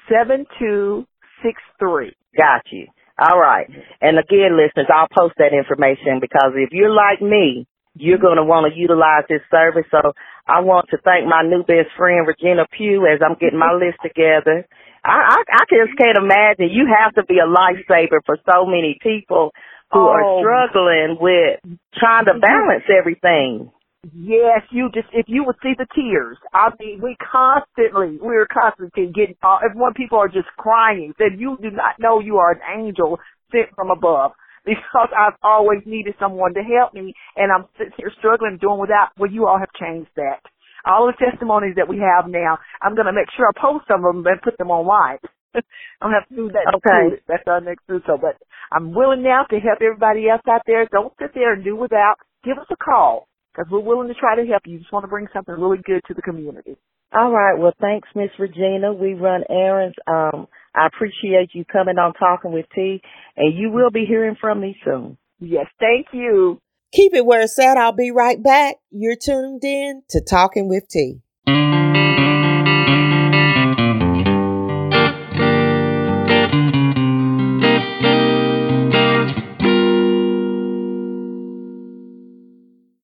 seven 0.08 0.46
two 0.58 1.06
six 1.42 1.60
three. 1.78 2.12
Got 2.36 2.62
you. 2.70 2.86
All 3.18 3.38
right. 3.40 3.66
And 4.00 4.18
again, 4.18 4.58
listeners, 4.58 4.90
I'll 4.92 5.08
post 5.16 5.34
that 5.38 5.54
information 5.54 6.18
because 6.20 6.52
if 6.56 6.70
you're 6.72 6.90
like 6.92 7.22
me, 7.22 7.66
you're 7.94 8.18
going 8.18 8.36
to 8.38 8.44
want 8.44 8.66
to 8.66 8.74
utilize 8.78 9.22
this 9.28 9.42
service. 9.50 9.86
So 9.90 10.12
I 10.48 10.60
want 10.60 10.88
to 10.90 10.98
thank 11.04 11.26
my 11.30 11.42
new 11.46 11.62
best 11.62 11.94
friend, 11.96 12.26
Regina 12.26 12.66
Pugh, 12.76 13.06
as 13.06 13.20
I'm 13.24 13.38
getting 13.38 13.58
my 13.58 13.70
list 13.72 13.98
together. 14.02 14.66
I, 15.04 15.14
I, 15.30 15.38
I 15.46 15.62
just 15.70 15.94
can't 15.96 16.18
imagine. 16.18 16.74
You 16.74 16.90
have 16.90 17.14
to 17.14 17.22
be 17.24 17.38
a 17.38 17.46
lifesaver 17.46 18.18
for 18.26 18.36
so 18.50 18.66
many 18.66 18.98
people 19.00 19.52
who 19.92 20.00
are 20.00 20.24
Oh. 20.24 20.40
struggling 20.42 21.16
with 21.20 21.60
trying 21.94 22.24
to 22.26 22.34
balance 22.40 22.82
everything. 22.90 23.70
Yes, 24.12 24.60
you 24.70 24.90
just 24.92 25.08
if 25.12 25.26
you 25.28 25.44
would 25.44 25.56
see 25.62 25.72
the 25.78 25.86
tears. 25.94 26.36
I 26.52 26.70
mean, 26.78 27.00
we 27.02 27.16
constantly 27.20 28.18
we're 28.20 28.46
constantly 28.46 29.06
getting. 29.14 29.36
Uh, 29.42 29.58
everyone 29.64 29.94
people 29.94 30.18
are 30.18 30.28
just 30.28 30.48
crying. 30.58 31.14
Said 31.16 31.40
you 31.40 31.56
do 31.62 31.70
not 31.70 31.98
know 31.98 32.20
you 32.20 32.36
are 32.36 32.52
an 32.52 32.60
angel 32.76 33.18
sent 33.52 33.74
from 33.74 33.90
above 33.90 34.32
because 34.66 35.08
I've 35.16 35.38
always 35.42 35.80
needed 35.86 36.14
someone 36.20 36.54
to 36.54 36.62
help 36.62 36.92
me, 36.92 37.14
and 37.36 37.52
I'm 37.52 37.66
sitting 37.78 37.94
here 37.96 38.12
struggling 38.18 38.58
doing 38.60 38.80
without. 38.80 39.10
Well, 39.18 39.30
you 39.30 39.46
all 39.46 39.58
have 39.58 39.72
changed 39.80 40.10
that. 40.16 40.40
All 40.84 41.06
the 41.06 41.16
testimonies 41.16 41.76
that 41.76 41.88
we 41.88 41.96
have 41.96 42.28
now, 42.28 42.58
I'm 42.82 42.94
going 42.94 43.06
to 43.06 43.12
make 43.12 43.32
sure 43.34 43.48
I 43.48 43.56
post 43.58 43.86
some 43.88 44.04
of 44.04 44.14
them 44.14 44.26
and 44.26 44.42
put 44.42 44.58
them 44.58 44.70
online. 44.70 45.16
I'm 45.54 45.62
gonna 46.02 46.20
have 46.20 46.28
to 46.28 46.36
do 46.36 46.48
that. 46.52 46.68
Okay. 46.76 47.16
too. 47.16 47.22
That's 47.26 47.44
our 47.46 47.60
next 47.60 47.86
do 47.88 48.00
so. 48.06 48.18
But 48.20 48.36
I'm 48.70 48.92
willing 48.92 49.22
now 49.22 49.44
to 49.48 49.56
help 49.60 49.78
everybody 49.80 50.28
else 50.28 50.42
out 50.50 50.62
there. 50.66 50.86
Don't 50.92 51.14
sit 51.18 51.32
there 51.34 51.54
and 51.54 51.64
do 51.64 51.74
without. 51.76 52.16
Give 52.44 52.58
us 52.58 52.66
a 52.70 52.76
call 52.76 53.28
because 53.54 53.70
we're 53.70 53.80
willing 53.80 54.08
to 54.08 54.14
try 54.14 54.36
to 54.36 54.46
help 54.46 54.62
you. 54.66 54.78
Just 54.78 54.92
want 54.92 55.04
to 55.04 55.08
bring 55.08 55.26
something 55.32 55.54
really 55.54 55.78
good 55.84 56.00
to 56.08 56.14
the 56.14 56.22
community. 56.22 56.76
All 57.16 57.30
right. 57.30 57.56
Well, 57.56 57.72
thanks, 57.80 58.08
Miss 58.14 58.30
Regina. 58.38 58.92
We 58.92 59.14
run 59.14 59.44
errands. 59.48 59.94
Um, 60.06 60.48
I 60.74 60.86
appreciate 60.86 61.50
you 61.52 61.64
coming 61.64 61.98
on 61.98 62.12
Talking 62.14 62.52
with 62.52 62.66
T, 62.74 63.00
and 63.36 63.56
you 63.56 63.70
will 63.70 63.90
be 63.90 64.04
hearing 64.06 64.36
from 64.40 64.60
me 64.60 64.76
soon. 64.84 65.16
Yes, 65.38 65.66
thank 65.78 66.06
you. 66.12 66.60
Keep 66.92 67.14
it 67.14 67.26
where 67.26 67.42
it's 67.42 67.58
at. 67.58 67.76
I'll 67.76 67.92
be 67.92 68.10
right 68.10 68.42
back. 68.42 68.76
You're 68.90 69.16
tuned 69.16 69.64
in 69.64 70.02
to 70.10 70.20
Talking 70.20 70.68
with 70.68 70.88
T. 70.88 71.20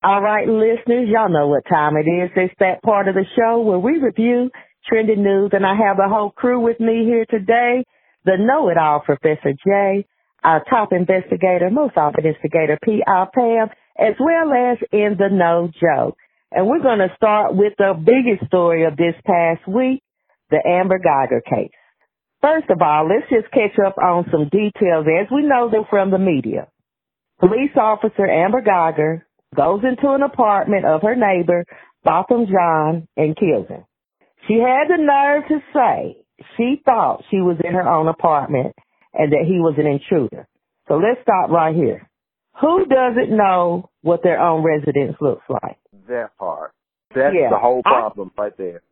All 0.03 0.23
right, 0.23 0.49
listeners, 0.49 1.11
y'all 1.13 1.29
know 1.29 1.49
what 1.49 1.65
time 1.69 1.95
it 1.99 2.09
is. 2.09 2.31
It's 2.35 2.55
that 2.59 2.83
part 2.83 3.07
of 3.09 3.15
the 3.15 3.27
show 3.37 3.61
where 3.61 3.79
we 3.79 3.99
review 3.99 4.51
trending 4.89 5.23
news, 5.23 5.51
and 5.53 5.67
I 5.67 5.75
have 5.77 5.99
the 5.99 6.09
whole 6.09 6.31
crew 6.31 6.59
with 6.59 6.81
me 6.81 7.05
here 7.05 7.27
today. 7.29 7.85
The 8.25 8.39
know-it-all 8.39 9.01
Professor 9.01 9.53
Jay, 9.63 10.07
our 10.43 10.65
top 10.71 10.95
investigator, 10.95 11.69
most 11.71 11.99
often 11.99 12.25
instigator 12.25 12.79
P.R. 12.83 13.31
Pam, 13.35 13.69
as 13.99 14.15
well 14.19 14.51
as 14.55 14.79
in 14.91 15.17
the 15.19 15.29
know 15.31 15.69
Joe. 15.79 16.17
And 16.51 16.67
we're 16.67 16.83
going 16.83 17.01
to 17.01 17.15
start 17.17 17.55
with 17.55 17.75
the 17.77 17.93
biggest 17.93 18.49
story 18.49 18.87
of 18.87 18.97
this 18.97 19.15
past 19.27 19.69
week, 19.69 20.03
the 20.49 20.67
Amber 20.67 20.99
Geiger 20.99 21.43
case. 21.43 21.77
First 22.41 22.71
of 22.71 22.81
all, 22.81 23.07
let's 23.07 23.29
just 23.29 23.53
catch 23.53 23.79
up 23.85 23.99
on 23.99 24.25
some 24.33 24.49
details 24.49 25.05
as 25.05 25.29
we 25.31 25.43
know 25.43 25.71
them 25.71 25.85
from 25.91 26.11
the 26.11 26.19
media. 26.19 26.69
Police 27.39 27.77
officer 27.77 28.27
Amber 28.27 28.63
Geiger 28.63 29.27
goes 29.57 29.83
into 29.85 30.13
an 30.13 30.23
apartment 30.23 30.85
of 30.85 31.03
her 31.03 31.17
neighbor, 31.17 31.65
Botham 32.05 32.47
Jean, 32.47 33.09
and 33.17 33.37
kills 33.37 33.69
him. 33.69 33.85
She 34.47 34.55
had 34.55 34.89
the 34.89 35.03
nerve 35.03 35.45
to 35.49 35.59
say 35.75 36.17
she 36.57 36.81
thought 36.85 37.25
she 37.31 37.41
was 37.41 37.59
in 37.63 37.75
her 37.75 37.89
own 37.89 38.09
apartment 38.09 38.75
and 39.13 39.33
that 39.33 39.45
he 39.47 39.61
was 39.61 39.75
an 39.79 39.87
intruder. 39.87 40.47
So 40.89 40.95
let's 40.95 41.21
stop 41.23 41.51
right 41.51 41.75
here. 41.75 42.09
Who 42.61 42.87
doesn't 42.87 43.35
know 43.37 43.91
what 44.03 44.23
their 44.23 44.41
own 44.41 44.63
residence 44.63 45.17
looks 45.21 45.45
like? 45.49 45.77
That 46.09 46.37
part. 46.39 46.73
That's 47.15 47.35
Yeah. 47.35 47.51
the 47.51 47.59
whole 47.59 47.83
I- 47.85 47.91
problem 47.91 48.31
right 48.37 48.57
there. 48.57 48.83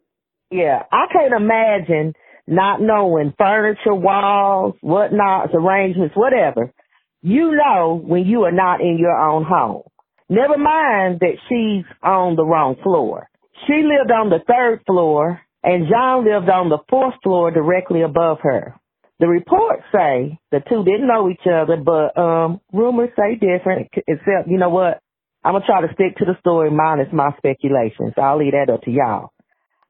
Yeah, 0.51 0.85
I 0.91 1.07
can't 1.13 1.35
imagine 1.35 2.15
not 2.47 2.81
knowing 2.81 3.33
furniture, 3.39 3.95
walls, 3.95 4.75
whatnots, 4.81 5.55
arrangements, 5.55 6.17
whatever. 6.17 6.73
You 7.21 7.53
know 7.53 8.01
when 8.03 8.25
you 8.25 8.45
are 8.45 8.53
not 8.53 8.81
in 8.81 8.97
your 8.99 9.17
own 9.17 9.45
home. 9.45 9.83
Never 10.29 10.59
mind 10.59 11.21
that 11.21 11.37
she's 11.49 11.85
on 12.03 12.37
the 12.37 12.45
wrong 12.45 12.77
floor. 12.83 13.29
She 13.67 13.83
lived 13.83 14.11
on 14.11 14.29
the 14.31 14.41
third 14.47 14.83
floor 14.87 15.41
and 15.63 15.89
Jean 15.89 16.25
lived 16.25 16.49
on 16.49 16.69
the 16.69 16.79
fourth 16.89 17.15
floor 17.23 17.51
directly 17.51 18.03
above 18.03 18.39
her. 18.43 18.75
The 19.21 19.27
reports 19.27 19.83
say 19.93 20.39
the 20.53 20.61
two 20.69 20.85
didn't 20.85 21.09
know 21.09 21.29
each 21.29 21.47
other, 21.47 21.77
but 21.77 22.17
um 22.21 22.61
rumors 22.73 23.11
say 23.17 23.35
different. 23.35 23.89
Except, 24.07 24.49
you 24.49 24.59
know 24.59 24.69
what? 24.69 25.01
I'm 25.45 25.55
gonna 25.55 25.65
try 25.67 25.81
to 25.81 25.93
stick 25.95 26.17
to 26.19 26.25
the 26.25 26.39
story 26.41 26.71
minus 26.71 27.13
my 27.13 27.31
speculations. 27.39 28.15
I'll 28.17 28.39
leave 28.39 28.53
that 28.53 28.73
up 28.73 28.83
to 28.83 28.91
y'all. 28.91 29.31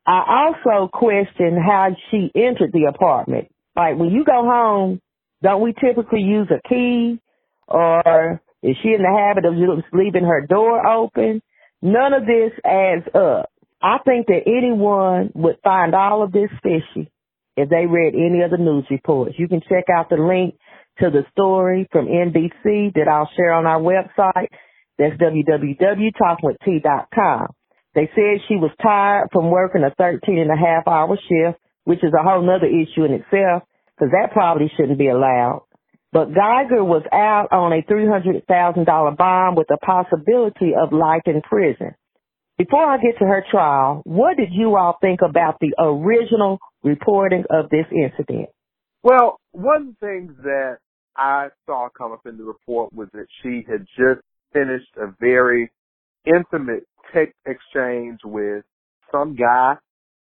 I 0.07 0.47
also 0.49 0.88
question 0.88 1.61
how 1.61 1.88
she 2.11 2.30
entered 2.35 2.73
the 2.73 2.87
apartment. 2.88 3.49
Like 3.76 3.99
when 3.99 4.11
you 4.11 4.25
go 4.25 4.45
home, 4.45 5.00
don't 5.42 5.62
we 5.62 5.75
typically 5.75 6.23
use 6.23 6.49
a 6.50 6.66
key 6.66 7.21
or 7.66 8.40
is 8.62 8.76
she 8.82 8.88
in 8.88 9.02
the 9.02 9.08
habit 9.08 9.44
of 9.44 9.54
just 9.54 9.92
leaving 9.92 10.24
her 10.24 10.44
door 10.46 10.84
open? 10.86 11.42
None 11.80 12.12
of 12.12 12.26
this 12.26 12.52
adds 12.64 13.06
up. 13.14 13.50
I 13.80 13.98
think 14.04 14.26
that 14.26 14.42
anyone 14.46 15.30
would 15.34 15.58
find 15.62 15.94
all 15.94 16.22
of 16.22 16.32
this 16.32 16.50
fishy 16.62 17.08
if 17.56 17.68
they 17.68 17.86
read 17.86 18.14
any 18.14 18.42
of 18.42 18.50
the 18.50 18.58
news 18.58 18.86
reports. 18.90 19.36
You 19.38 19.46
can 19.48 19.60
check 19.60 19.84
out 19.94 20.10
the 20.10 20.16
link 20.16 20.56
to 20.98 21.10
the 21.10 21.24
story 21.30 21.86
from 21.92 22.06
NBC 22.06 22.94
that 22.94 23.06
I'll 23.08 23.30
share 23.36 23.52
on 23.52 23.66
our 23.66 23.80
website. 23.80 24.48
That's 24.98 25.14
www.talkwitht.com. 25.16 27.46
They 27.94 28.10
said 28.14 28.40
she 28.48 28.56
was 28.56 28.72
tired 28.82 29.28
from 29.32 29.50
working 29.50 29.84
a 29.84 29.90
13 29.94 30.38
and 30.38 30.50
a 30.50 30.56
half 30.56 30.88
hour 30.88 31.16
shift, 31.16 31.58
which 31.84 32.02
is 32.02 32.12
a 32.18 32.22
whole 32.22 32.42
nother 32.42 32.66
issue 32.66 33.04
in 33.04 33.12
itself, 33.12 33.62
because 33.94 34.10
that 34.12 34.32
probably 34.32 34.70
shouldn't 34.76 34.98
be 34.98 35.08
allowed. 35.08 35.62
But 36.12 36.34
Geiger 36.34 36.82
was 36.82 37.02
out 37.12 37.48
on 37.52 37.72
a 37.72 37.82
$300,000 37.82 39.16
bond 39.16 39.56
with 39.56 39.66
the 39.68 39.76
possibility 39.84 40.72
of 40.74 40.92
life 40.92 41.22
in 41.26 41.42
prison. 41.42 41.94
Before 42.56 42.84
I 42.84 42.96
get 42.96 43.18
to 43.18 43.24
her 43.24 43.44
trial, 43.50 44.02
what 44.04 44.36
did 44.36 44.48
you 44.50 44.76
all 44.76 44.96
think 45.00 45.20
about 45.22 45.58
the 45.60 45.74
original 45.78 46.58
reporting 46.82 47.44
of 47.50 47.70
this 47.70 47.86
incident? 47.92 48.48
Well, 49.02 49.38
one 49.52 49.96
thing 50.00 50.34
that 50.42 50.78
I 51.16 51.48
saw 51.66 51.88
come 51.96 52.12
up 52.12 52.26
in 52.26 52.36
the 52.36 52.44
report 52.44 52.92
was 52.92 53.08
that 53.12 53.26
she 53.42 53.64
had 53.68 53.86
just 53.96 54.22
finished 54.52 54.90
a 54.96 55.14
very 55.20 55.70
intimate 56.24 56.84
text 57.12 57.34
exchange 57.46 58.20
with 58.24 58.64
some 59.12 59.36
guy, 59.36 59.74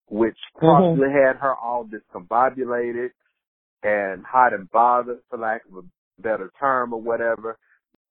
which 0.08 0.36
mm-hmm. 0.56 0.66
possibly 0.66 1.08
had 1.10 1.36
her 1.36 1.54
all 1.54 1.84
discombobulated 1.84 3.10
and 3.82 4.24
hot 4.24 4.52
and 4.52 4.70
bothered, 4.70 5.20
for 5.28 5.38
lack 5.38 5.62
of 5.70 5.84
a 5.84 6.22
better 6.22 6.50
term 6.58 6.92
or 6.92 7.00
whatever. 7.00 7.58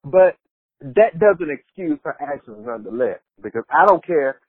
But 0.03 0.35
that 0.81 1.19
doesn't 1.19 1.51
excuse 1.51 1.99
her 2.03 2.15
actions 2.21 2.65
nonetheless, 2.65 3.19
because 3.41 3.63
I 3.69 3.85
don't 3.85 4.05
care 4.05 4.39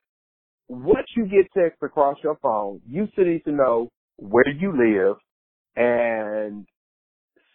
what 0.67 1.05
you 1.17 1.25
get 1.25 1.51
text 1.55 1.83
across 1.83 2.17
your 2.23 2.37
phone, 2.41 2.81
you 2.87 3.07
still 3.11 3.25
need 3.25 3.43
to 3.43 3.51
know 3.51 3.89
where 4.17 4.49
you 4.49 4.71
live 4.71 5.17
and 5.75 6.65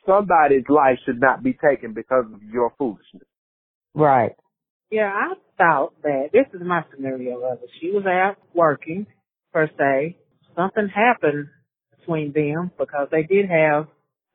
somebody's 0.07 0.65
life 0.69 0.99
should 1.07 1.21
not 1.21 1.43
be 1.43 1.55
taken 1.55 1.95
because 1.95 2.25
of 2.33 2.43
your 2.43 2.73
foolishness. 2.79 3.27
Right. 3.95 4.33
Yeah, 4.91 5.11
I 5.13 5.35
thought 5.57 5.95
that 6.03 6.29
this 6.33 6.47
is 6.53 6.61
my 6.65 6.83
scenario 6.95 7.41
of 7.41 7.63
it. 7.63 7.71
She 7.81 7.91
was 7.91 8.05
out 8.07 8.37
working 8.55 9.07
per 9.53 9.69
se. 9.79 10.19
Something 10.55 10.89
happened 10.95 11.49
between 12.07 12.33
them 12.33 12.71
because 12.79 13.09
they 13.11 13.23
did 13.23 13.49
have 13.51 13.89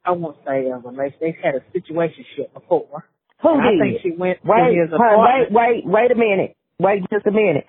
I 0.04 0.12
won't 0.12 0.38
say 0.48 0.66
a 0.66 0.78
relation. 0.78 1.18
They 1.22 1.38
had 1.44 1.54
a 1.56 1.62
situationship 1.78 2.54
before. 2.56 3.06
Who 3.44 3.50
And 3.54 3.62
I 3.62 3.84
think 3.86 4.02
she 4.02 4.12
went 4.12 4.40
wait, 4.44 4.74
to 4.74 4.82
his 4.82 4.90
hold- 4.90 5.00
wait, 5.00 5.48
apartment. 5.48 5.52
wait, 5.54 5.86
wait 5.86 6.12
a 6.12 6.16
minute. 6.16 6.56
Wait 6.80 7.04
just 7.12 7.28
a 7.28 7.32
minute. 7.32 7.66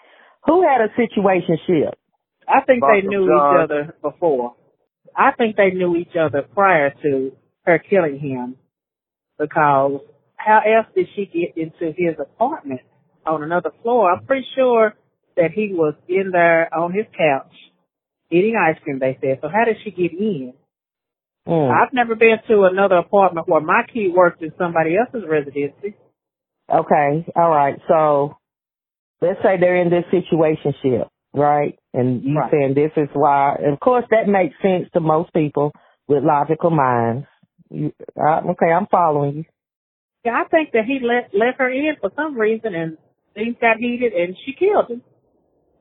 Who 0.47 0.63
had 0.67 0.81
a 0.81 0.89
situationship? 0.99 1.93
I 2.49 2.61
think 2.63 2.83
they 2.83 3.03
Both 3.03 3.05
of 3.05 3.11
knew 3.11 3.27
Jean. 3.27 3.37
each 3.37 3.61
other 3.65 3.97
before. 4.03 4.55
I 5.15 5.33
think 5.33 5.57
they 5.57 5.71
knew 5.73 5.95
each 5.97 6.17
other 6.19 6.41
prior 6.43 6.95
to 7.03 7.33
her 7.67 7.79
killing 7.79 8.19
him 8.19 8.57
because 9.39 10.01
how 10.37 10.61
else 10.61 10.87
did 10.95 11.09
she 11.15 11.27
get 11.27 11.57
into 11.57 11.93
his 11.97 12.17
apartment 12.19 12.81
on 13.27 13.43
another 13.43 13.71
floor? 13.83 14.11
I'm 14.13 14.25
pretty 14.25 14.47
sure 14.57 14.95
that 15.37 15.51
he 15.53 15.73
was 15.75 15.95
in 16.09 16.31
there 16.33 16.75
on 16.75 16.93
his 16.93 17.07
couch 17.17 17.53
eating 18.33 18.57
ice 18.57 18.81
cream, 18.83 18.99
they 18.99 19.19
said. 19.21 19.39
So 19.43 19.49
how 19.49 19.65
did 19.65 19.77
she 19.85 19.91
get 19.91 20.13
in? 20.13 20.55
Mm. 21.47 21.71
I've 21.71 21.93
never 21.93 22.15
been 22.15 22.37
to 22.49 22.65
another 22.65 22.97
apartment 22.97 23.49
where 23.49 23.61
my 23.61 23.83
key 23.93 24.13
worked 24.15 24.43
in 24.43 24.53
somebody 24.59 24.97
else's 24.97 25.29
residency. 25.29 25.97
Okay, 26.73 27.27
all 27.37 27.51
right. 27.51 27.77
So 27.89 28.37
let's 29.21 29.41
say 29.43 29.57
they're 29.61 29.77
in 29.77 29.91
this 29.91 30.05
situationship, 30.13 31.09
right? 31.35 31.79
And 31.93 32.23
you 32.23 32.39
Right. 32.39 32.51
saying 32.51 32.75
this 32.75 32.93
is 32.97 33.09
why. 33.15 33.57
And 33.57 33.73
of 33.73 33.81
course, 33.81 34.05
that 34.11 34.29
makes 34.29 34.55
sense 34.63 34.89
to 34.95 35.01
most 35.01 35.33
people 35.35 35.73
with 36.09 36.25
logical 36.25 36.71
minds. 36.71 37.27
You, 37.71 37.93
uh, 38.17 38.43
okay, 38.51 38.73
I'm 38.73 38.87
following 38.87 39.37
you. 39.37 39.45
Yeah, 40.25 40.41
I 40.41 40.49
think 40.49 40.73
that 40.73 40.85
he 40.85 41.01
let 41.01 41.35
let 41.35 41.57
her 41.59 41.69
in 41.71 41.97
for 42.01 42.11
some 42.15 42.37
reason, 42.39 42.75
and 42.75 42.99
things 43.35 43.57
got 43.61 43.79
heated, 43.79 44.13
and 44.13 44.37
she 44.45 44.53
killed 44.53 44.91
him. 44.91 45.03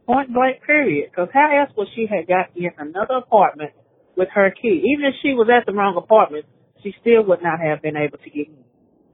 Point 0.05 0.34
blank, 0.34 0.63
period. 0.65 1.12
Because 1.12 1.29
how 1.34 1.50
else 1.60 1.72
would 1.77 1.88
she 1.96 2.08
have 2.08 2.27
got 2.27 2.55
in 2.55 2.72
another 2.77 3.15
apartment 3.15 3.72
with 4.17 4.29
her 4.34 4.51
key? 4.51 4.81
Even 4.93 5.05
if 5.05 5.15
she 5.22 5.34
was 5.34 5.50
at 5.50 5.65
the 5.65 5.74
wrong 5.74 5.96
apartment, 5.98 6.46
she 6.84 6.93
still 7.01 7.24
would 7.25 7.41
not 7.41 7.60
have 7.60 7.81
been 7.81 7.98
able 7.98 8.17
to 8.17 8.29
get 8.29 8.48
in. 8.48 8.63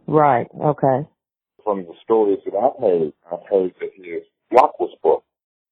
Right. 0.08 0.48
Okay. 0.56 1.08
From 1.64 1.84
the 1.84 1.94
stories 2.04 2.40
that 2.46 2.56
I've 2.56 2.80
heard, 2.82 3.14
I've 3.32 3.46
heard 3.50 3.74
that 3.80 3.92
his 3.96 4.24
block 4.50 4.80
was 4.80 4.96
booked. 5.04 5.26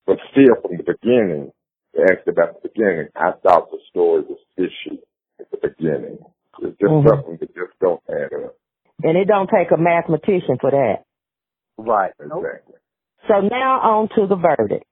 But 0.06 0.18
still, 0.30 0.54
from 0.60 0.76
the 0.76 0.84
beginning, 0.84 1.52
they 1.94 2.02
asked 2.02 2.28
about 2.28 2.62
the 2.62 2.68
beginning, 2.68 3.08
I 3.16 3.32
thought 3.42 3.70
the 3.70 3.78
story 3.90 4.22
was 4.22 4.38
fishy 4.56 5.00
at 5.40 5.50
the 5.50 5.56
beginning. 5.56 6.18
It's 6.60 6.78
just 6.78 6.92
Mhm. 6.92 7.08
something 7.08 7.36
that 7.38 7.54
just 7.54 7.78
don't 7.80 8.02
add 8.08 8.32
up. 8.32 8.54
And 9.02 9.16
it 9.16 9.26
don't 9.26 9.48
take 9.48 9.70
a 9.70 9.76
mathematician 9.76 10.58
for 10.58 10.70
that. 10.70 11.04
Right. 11.78 12.12
Exactly. 12.20 12.74
So 13.28 13.40
now 13.40 13.80
on 13.80 14.08
to 14.16 14.26
the 14.26 14.36
verdict. 14.36 14.84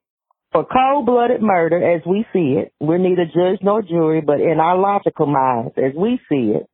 For 0.54 0.64
cold-blooded 0.64 1.42
murder, 1.42 1.96
as 1.96 2.02
we 2.06 2.24
see 2.32 2.60
it, 2.62 2.72
we're 2.78 2.98
neither 2.98 3.24
judge 3.24 3.58
nor 3.60 3.82
jury, 3.82 4.20
but 4.20 4.40
in 4.40 4.60
our 4.60 4.78
logical 4.78 5.26
minds, 5.26 5.74
as 5.76 5.92
we 5.96 6.20
see 6.28 6.54
it, 6.54 6.68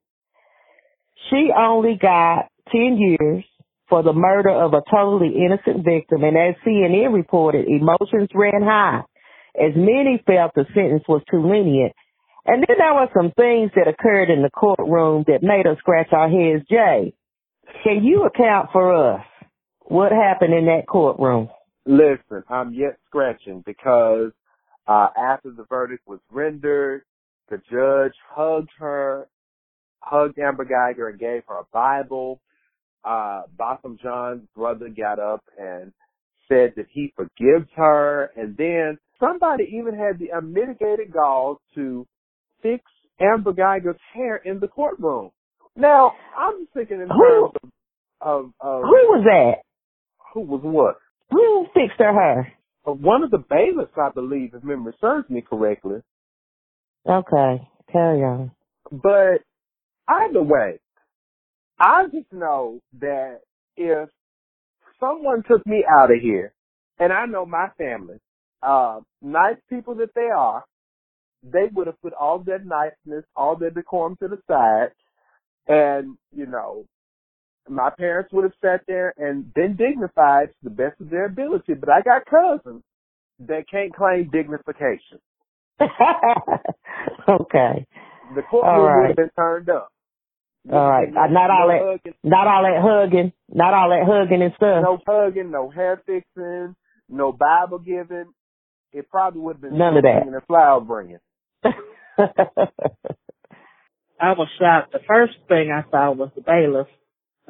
she 1.31 1.49
only 1.57 1.99
got 2.01 2.51
10 2.71 2.99
years 2.99 3.45
for 3.89 4.03
the 4.03 4.13
murder 4.13 4.51
of 4.51 4.75
a 4.75 4.83
totally 4.91 5.33
innocent 5.35 5.83
victim. 5.83 6.25
And 6.25 6.37
as 6.37 6.57
CNN 6.67 7.15
reported, 7.15 7.69
emotions 7.69 8.29
ran 8.35 8.63
high 8.63 9.01
as 9.57 9.73
many 9.75 10.23
felt 10.27 10.53
the 10.55 10.67
sentence 10.75 11.05
was 11.09 11.23
too 11.31 11.43
lenient. 11.43 11.93
And 12.47 12.65
then 12.67 12.77
there 12.79 12.95
were 12.95 13.09
some 13.15 13.33
things 13.33 13.71
that 13.75 13.89
occurred 13.89 14.31
in 14.31 14.43
the 14.43 14.51
courtroom 14.51 15.25
that 15.27 15.43
made 15.43 15.67
us 15.67 15.79
scratch 15.79 16.09
our 16.13 16.29
heads. 16.29 16.65
Jay, 16.69 17.15
can 17.83 18.05
you 18.05 18.25
account 18.25 18.71
for 18.73 19.15
us? 19.15 19.25
What 19.87 20.13
happened 20.13 20.55
in 20.55 20.67
that 20.67 20.87
courtroom? 20.87 21.49
Listen, 21.91 22.45
I'm 22.49 22.73
yet 22.73 22.99
scratching 23.07 23.65
because 23.67 24.31
uh, 24.87 25.09
after 25.19 25.51
the 25.51 25.65
verdict 25.69 26.07
was 26.07 26.21
rendered, 26.31 27.03
the 27.51 27.57
judge 27.71 28.15
hugged 28.33 28.71
her, 28.79 29.27
hugged 29.99 30.39
Amber 30.39 30.65
Geiger 30.65 31.09
and 31.09 31.19
gave 31.19 31.43
her 31.49 31.57
a 31.59 31.65
Bible. 31.73 32.41
Uh, 33.05 33.43
Botham 33.59 33.99
Jean's 34.01 34.47
brother 34.55 34.89
got 34.89 35.19
up 35.19 35.43
and 35.59 35.93
said 36.49 36.75
that 36.77 36.87
he 36.93 37.13
forgives 37.17 37.69
her. 37.75 38.31
And 38.37 38.57
then 38.57 38.99
somebody 39.19 39.65
even 39.77 39.95
had 39.99 40.21
the 40.21 40.29
unmitigated 40.33 41.13
gall 41.13 41.61
to 41.75 42.07
fix 42.63 42.85
Amber 43.21 43.53
Geiger's 43.53 43.99
hair 44.15 44.37
in 44.37 44.61
the 44.61 44.69
courtroom. 44.69 45.31
Now, 45.77 46.13
I'm 46.39 46.61
just 46.63 46.73
thinking 46.73 47.01
in 47.01 47.09
Who- 47.09 47.47
of, 47.47 47.71
of, 48.21 48.45
of 48.61 48.83
Who 48.83 48.91
was 49.11 49.25
that? 49.25 49.63
who 50.35 50.43
was 50.43 50.61
what? 50.63 50.97
Who 51.31 51.67
fixed 51.75 51.99
her 51.99 52.13
hair? 52.13 52.53
Uh, 52.87 52.93
One 52.93 53.23
of 53.23 53.31
the 53.31 53.39
bailiffs, 53.39 53.93
I 53.97 54.11
believe, 54.11 54.55
if 54.55 54.65
memory 54.65 54.95
serves 55.01 55.29
me 55.31 55.43
correctly. 55.43 56.01
Okay, 57.09 57.69
carry 57.93 58.23
on. 58.23 58.53
But 58.91 59.43
either 60.09 60.43
way, 60.43 60.81
I 61.79 62.05
just 62.13 62.33
know 62.33 62.81
that 63.01 63.41
if 63.77 64.09
someone 64.99 65.43
took 65.49 65.67
me 65.67 65.85
out 65.89 66.11
of 66.11 66.21
here, 66.21 66.53
and 66.99 67.13
I 67.13 67.27
know 67.27 67.47
my 67.47 67.69
family, 67.79 68.17
uh, 68.63 69.01
nice 69.23 69.57
people 69.71 69.95
that 69.97 70.15
they 70.15 70.29
are, 70.37 70.65
they 71.43 71.69
would 71.73 71.87
have 71.87 72.01
put 72.03 72.13
all 72.13 72.41
their 72.41 72.59
niceness, 72.59 73.25
all 73.35 73.57
their 73.57 73.71
decorum 73.71 74.17
to 74.21 74.29
the 74.29 74.39
side, 74.47 74.93
and, 75.67 76.19
you 76.35 76.47
know, 76.47 76.85
my 77.69 77.91
parents 77.91 78.33
would 78.33 78.45
have 78.45 78.53
sat 78.63 78.81
there 78.89 79.15
and 79.17 79.53
been 79.55 79.77
dignified 79.77 80.49
to 80.49 80.55
the 80.65 80.71
best 80.71 81.01
of 81.01 81.09
their 81.11 81.27
ability, 81.27 81.75
but 81.75 81.89
I 81.89 82.01
got 82.03 82.25
cousins 82.27 82.83
that 83.41 83.65
can't 83.71 83.95
claim 83.95 84.29
dignification. 84.31 85.19
okay. 85.81 85.89
The 88.35 88.43
courtroom 88.51 88.75
All 88.75 89.01
would 89.01 89.07
have 89.09 89.17
been 89.17 89.31
turned 89.37 89.69
up. 89.71 89.89
All 90.71 90.91
right. 90.91 91.09
Uh, 91.09 91.27
not 91.29 91.51
all 91.51 91.69
no 91.69 91.73
that, 91.73 91.81
hugging, 92.05 92.15
not 92.23 92.47
all 92.47 92.63
that 92.63 92.83
hugging, 92.83 93.33
not 93.49 93.73
all 93.75 93.89
that 93.91 94.05
hugging 94.07 94.43
and 94.43 94.53
stuff. 94.57 94.83
no 94.85 94.99
hugging, 95.07 95.51
no 95.51 95.71
hair 95.71 96.03
fixing, 96.07 96.77
no 97.09 97.33
Bible 97.33 97.79
giving. 97.79 98.27
It 98.93 99.09
probably 99.09 99.41
would 99.41 99.55
have 99.57 99.63
been 99.63 99.79
None 99.79 99.97
of 99.97 100.03
that. 100.03 100.19
singing 100.21 100.35
and 100.35 100.45
flower 100.47 100.81
bringing. 100.83 101.19
I 104.21 104.33
was 104.33 104.49
shocked. 104.59 104.93
The 104.93 104.99
first 105.09 105.33
thing 105.49 105.71
I 105.73 105.83
saw 105.91 106.13
was 106.13 106.31
the 106.35 106.43
bailiff 106.43 106.89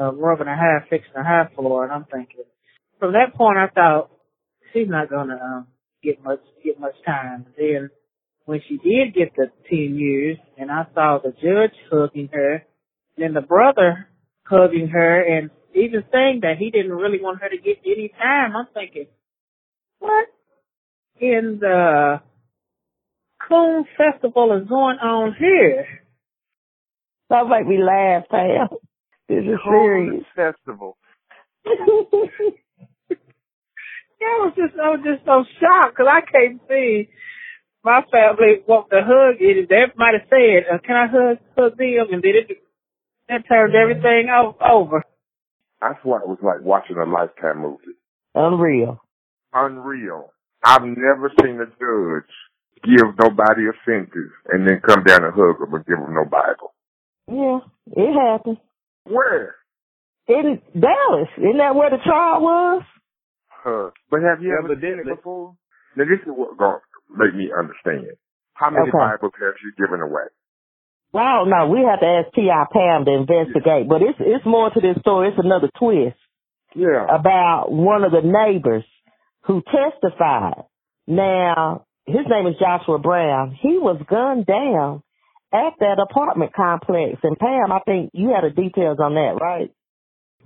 uh, 0.01 0.13
rubbing 0.15 0.47
her 0.47 0.57
hair, 0.57 0.87
fixing 0.89 1.13
her 1.15 1.25
hair 1.25 1.51
floor, 1.55 1.85
and 1.85 1.93
I'm 1.93 2.05
thinking, 2.05 2.45
from 2.99 3.13
that 3.13 3.35
point, 3.35 3.59
I 3.59 3.69
thought 3.69 4.11
she's 4.73 4.89
not 4.89 5.11
gonna 5.11 5.39
um, 5.43 5.67
get 6.03 6.23
much 6.25 6.41
get 6.65 6.81
much 6.81 6.95
time. 7.05 7.47
Then 7.57 7.91
when 8.47 8.61
she 8.69 8.77
did 8.79 9.15
get 9.15 9.35
the 9.37 9.51
ten 9.69 9.97
years, 9.97 10.39
and 10.57 10.71
I 10.71 10.87
saw 10.95 11.19
the 11.23 11.33
judge 11.33 11.77
hugging 11.91 12.31
her, 12.33 12.65
then 13.17 13.35
the 13.35 13.41
brother 13.41 14.09
hugging 14.45 14.89
her, 14.89 15.23
and 15.23 15.51
even 15.75 16.05
saying 16.13 16.41
that 16.43 16.57
he 16.59 16.71
didn't 16.71 16.93
really 16.93 17.21
want 17.21 17.43
her 17.43 17.49
to 17.49 17.59
get 17.59 17.79
any 17.85 18.09
time, 18.19 18.57
I'm 18.57 18.67
thinking, 18.75 19.07
what 19.99 20.27
in 21.21 21.59
the 21.61 22.21
Coon 23.49 23.85
Festival 23.97 24.59
is 24.61 24.69
going 24.69 24.99
on 24.99 25.35
here? 25.39 25.87
that 27.31 27.49
make 27.49 27.67
me 27.67 27.79
laugh, 27.83 28.25
Pam. 28.31 28.69
This 29.31 29.45
is 29.47 29.61
serious. 29.65 30.25
Festival. 30.35 30.97
Yeah, 34.21 34.27
I 34.29 34.45
was 34.45 34.53
just, 34.55 34.75
I 34.79 34.89
was 34.91 35.01
just 35.03 35.25
so 35.25 35.45
shocked 35.59 35.97
because 35.97 36.05
I 36.13 36.21
can't 36.21 36.61
see 36.69 37.09
my 37.83 38.03
family 38.13 38.61
want 38.69 38.91
to 38.91 39.01
hug 39.01 39.41
it. 39.41 39.65
Everybody 39.73 40.19
said, 40.29 40.69
uh, 40.69 40.77
"Can 40.85 40.95
I 40.97 41.07
hug 41.09 41.39
hug 41.57 41.79
them?" 41.79 42.13
And 42.13 42.21
then 42.23 42.37
it 42.37 42.59
that 43.31 43.49
turned 43.49 43.75
everything 43.75 44.29
o- 44.29 44.57
over. 44.61 45.05
That's 45.81 45.99
why 46.05 46.19
it 46.19 46.29
was 46.29 46.37
like 46.43 46.61
watching 46.61 46.99
a 46.99 47.07
lifetime 47.09 47.63
movie. 47.63 47.97
Unreal. 48.35 49.01
Unreal. 49.55 50.35
I've 50.63 50.83
never 50.85 51.33
seen 51.41 51.57
a 51.57 51.65
judge 51.65 52.29
give 52.85 53.17
nobody 53.19 53.69
a 53.69 53.75
sentence 53.89 54.37
and 54.53 54.69
then 54.69 54.83
come 54.87 55.03
down 55.05 55.25
and 55.25 55.33
hug 55.33 55.61
them 55.61 55.73
and 55.73 55.87
give 55.87 55.97
them 55.97 56.13
no 56.13 56.27
Bible. 56.29 56.75
Yeah, 57.27 57.61
it 57.97 58.13
happened. 58.13 58.59
Where? 59.05 59.55
In 60.29 60.61
Dallas. 60.79 61.29
Isn't 61.39 61.59
that 61.59 61.75
where 61.75 61.91
the 61.91 61.99
trial 62.05 62.41
was? 62.41 62.83
Huh. 63.49 63.91
But 64.11 64.21
have 64.23 64.43
you 64.43 64.57
ever 64.59 64.75
seen 64.81 65.01
it 65.01 65.17
before? 65.17 65.55
Now 65.97 66.05
this 66.05 66.21
is 66.23 66.29
what 66.33 66.57
going 66.57 66.79
to 66.81 67.19
make 67.19 67.35
me 67.35 67.51
understand. 67.57 68.17
How 68.55 68.71
many 68.71 68.89
Okay. 68.89 68.93
Bibles 68.99 69.33
have 69.41 69.55
you 69.65 69.73
given 69.77 70.01
away? 70.01 70.29
Well, 71.13 71.47
no. 71.47 71.67
We 71.69 71.81
have 71.89 72.01
to 72.01 72.07
ask 72.07 72.35
T.I. 72.35 72.65
Pam 72.73 73.05
to 73.07 73.13
investigate. 73.13 73.89
But 73.89 74.03
it's 74.03 74.19
it's 74.21 74.47
more 74.47 74.71
to 74.71 74.81
this 74.81 74.97
story. 75.01 75.29
It's 75.29 75.39
another 75.43 75.69
twist 75.79 76.17
Yeah. 76.75 77.07
about 77.11 77.73
one 77.73 78.05
of 78.05 78.13
the 78.13 78.23
neighbors 78.23 78.85
who 79.47 79.63
testified. 79.63 80.63
Now, 81.09 81.87
his 82.07 82.27
name 82.31 82.47
is 82.47 82.55
Joshua 82.61 82.99
Brown. 83.01 83.51
He 83.61 83.79
was 83.79 84.01
gunned 84.09 84.47
down 84.47 85.03
at 85.53 85.75
that 85.81 85.99
apartment 85.99 86.53
complex. 86.55 87.19
And 87.23 87.39
Pam, 87.39 87.73
I 87.73 87.81
think 87.85 88.11
you 88.13 88.31
had 88.31 88.45
the 88.45 88.55
details 88.55 88.99
on 89.03 89.15
that, 89.15 89.39
right? 89.41 89.73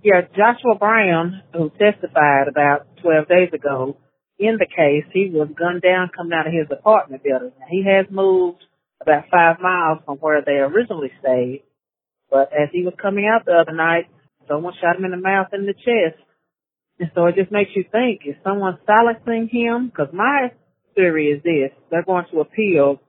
Yeah, 0.03 0.23
Joshua 0.37 0.77
Brown, 0.79 1.43
who 1.53 1.71
testified 1.71 2.49
about 2.49 2.87
12 3.03 3.29
days 3.29 3.51
ago 3.53 3.97
in 4.39 4.59
the 4.59 4.67
case, 4.67 5.05
he 5.13 5.31
was 5.31 5.49
gunned 5.57 5.83
down 5.83 6.11
coming 6.15 6.33
out 6.33 6.47
of 6.47 6.53
his 6.53 6.67
apartment 6.71 7.23
building. 7.23 7.53
Now, 7.59 7.67
he 7.71 7.85
has 7.87 8.07
moved 8.11 8.63
about 9.01 9.25
five 9.31 9.61
miles 9.61 10.01
from 10.05 10.19
where 10.19 10.43
they 10.43 10.59
originally 10.59 11.13
stayed, 11.21 11.63
but 12.31 12.51
as 12.53 12.69
he 12.73 12.83
was 12.83 12.95
coming 13.01 13.27
out 13.27 13.45
the 13.45 13.53
other 13.53 13.77
night, 13.77 14.07
someone 14.49 14.75
shot 14.81 14.97
him 14.97 15.05
in 15.05 15.13
the 15.13 15.17
mouth 15.17 15.49
and 15.53 15.69
the 15.69 15.75
chest. 15.75 16.21
And 16.99 17.11
so 17.15 17.27
it 17.27 17.37
just 17.37 17.53
makes 17.53 17.71
you 17.75 17.85
think, 17.91 18.23
is 18.27 18.37
someone 18.43 18.79
silencing 18.87 19.49
him? 19.51 19.89
Because 19.89 20.13
my 20.13 20.53
theory 20.95 21.29
is 21.29 21.43
this, 21.43 21.71
they're 21.91 22.05
going 22.05 22.27
to 22.33 22.41
appeal 22.41 23.01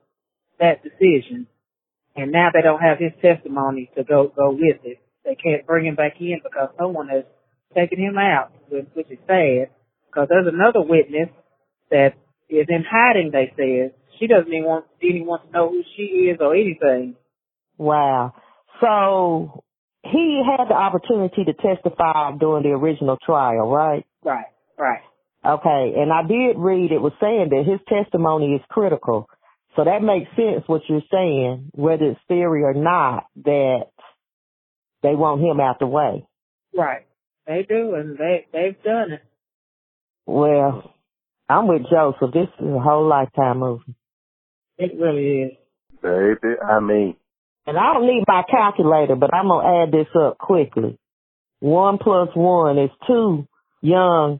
that 0.58 0.82
decision. 0.82 1.46
And 2.16 2.32
now 2.32 2.48
they 2.52 2.62
don't 2.62 2.80
have 2.80 2.98
his 2.98 3.12
testimony 3.20 3.90
to 3.96 4.04
go 4.04 4.32
go 4.34 4.52
with 4.52 4.80
it. 4.84 4.98
They 5.24 5.34
can't 5.34 5.66
bring 5.66 5.86
him 5.86 5.96
back 5.96 6.14
in 6.20 6.40
because 6.42 6.70
someone 6.78 7.08
has 7.08 7.24
taken 7.74 7.98
him 7.98 8.16
out, 8.16 8.52
which 8.70 9.10
is 9.10 9.18
sad. 9.26 9.70
Because 10.06 10.28
there's 10.28 10.46
another 10.46 10.80
witness 10.80 11.28
that 11.90 12.14
is 12.48 12.66
in 12.68 12.84
hiding. 12.88 13.30
They 13.32 13.52
said 13.56 13.94
she 14.18 14.26
doesn't 14.26 14.52
even 14.52 14.64
want 14.64 14.86
didn't 15.00 15.26
want 15.26 15.46
to 15.46 15.52
know 15.52 15.70
who 15.70 15.82
she 15.96 16.30
is 16.30 16.38
or 16.40 16.54
anything. 16.54 17.16
Wow. 17.76 18.32
So 18.80 19.64
he 20.02 20.42
had 20.44 20.68
the 20.68 20.74
opportunity 20.74 21.44
to 21.44 21.52
testify 21.52 22.32
during 22.38 22.62
the 22.62 22.70
original 22.70 23.18
trial, 23.24 23.68
right? 23.68 24.06
Right. 24.24 24.46
Right. 24.78 25.00
Okay, 25.44 25.94
and 25.96 26.12
I 26.12 26.22
did 26.26 26.58
read 26.58 26.90
it 26.90 27.00
was 27.00 27.12
saying 27.20 27.50
that 27.50 27.64
his 27.64 27.78
testimony 27.88 28.54
is 28.54 28.62
critical. 28.68 29.28
So 29.76 29.84
that 29.84 30.02
makes 30.02 30.30
sense 30.36 30.64
what 30.66 30.82
you're 30.88 31.02
saying, 31.12 31.70
whether 31.74 32.06
it's 32.06 32.20
theory 32.28 32.62
or 32.62 32.72
not, 32.72 33.26
that 33.44 33.86
they 35.02 35.14
want 35.14 35.42
him 35.42 35.60
out 35.60 35.78
the 35.78 35.86
way. 35.86 36.26
Right. 36.74 37.06
They 37.46 37.64
do, 37.68 37.94
and 37.94 38.18
they 38.18 38.46
they've 38.52 38.82
done 38.82 39.12
it. 39.12 39.22
Well, 40.24 40.92
I'm 41.48 41.68
with 41.68 41.82
Joseph. 41.90 42.32
This 42.32 42.48
is 42.58 42.66
a 42.66 42.80
whole 42.80 43.06
lifetime 43.06 43.58
movie. 43.58 43.94
It 44.78 44.92
really 44.98 45.42
is. 45.42 45.52
Baby, 46.02 46.54
I 46.66 46.80
mean. 46.80 47.16
And 47.66 47.76
I 47.78 47.94
don't 47.94 48.06
need 48.06 48.24
my 48.26 48.42
calculator, 48.50 49.14
but 49.14 49.32
I'm 49.32 49.48
gonna 49.48 49.82
add 49.82 49.92
this 49.92 50.08
up 50.18 50.38
quickly. 50.38 50.98
One 51.60 51.98
plus 51.98 52.28
one 52.34 52.78
is 52.78 52.90
two 53.06 53.46
young 53.80 54.38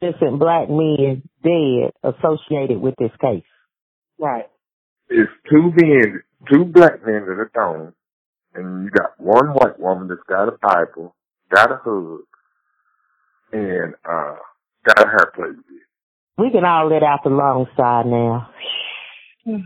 innocent 0.00 0.38
black 0.38 0.68
men 0.68 1.28
dead 1.42 1.92
associated 2.02 2.80
with 2.80 2.94
this 2.98 3.12
case. 3.20 3.44
Right. 4.18 4.46
It's 5.08 5.30
two 5.50 5.72
men, 5.76 6.22
two 6.52 6.64
black 6.64 7.04
men 7.06 7.24
that 7.26 7.38
are 7.38 7.50
gone, 7.54 7.92
and 8.54 8.84
you 8.84 8.90
got 8.90 9.18
one 9.18 9.48
white 9.54 9.78
woman 9.78 10.08
that's 10.08 10.20
got 10.28 10.48
a 10.48 10.58
Bible, 10.60 11.14
got 11.54 11.70
a 11.72 11.76
hood, 11.76 12.22
and 13.52 13.94
uh 14.04 14.36
got 14.86 15.04
a 15.06 15.08
hair 15.08 15.32
plate. 15.34 15.56
We 16.38 16.50
can 16.50 16.64
all 16.64 16.88
let 16.90 17.02
out 17.02 17.20
the 17.24 17.30
long 17.30 17.66
side 17.76 18.06
now. 18.06 18.50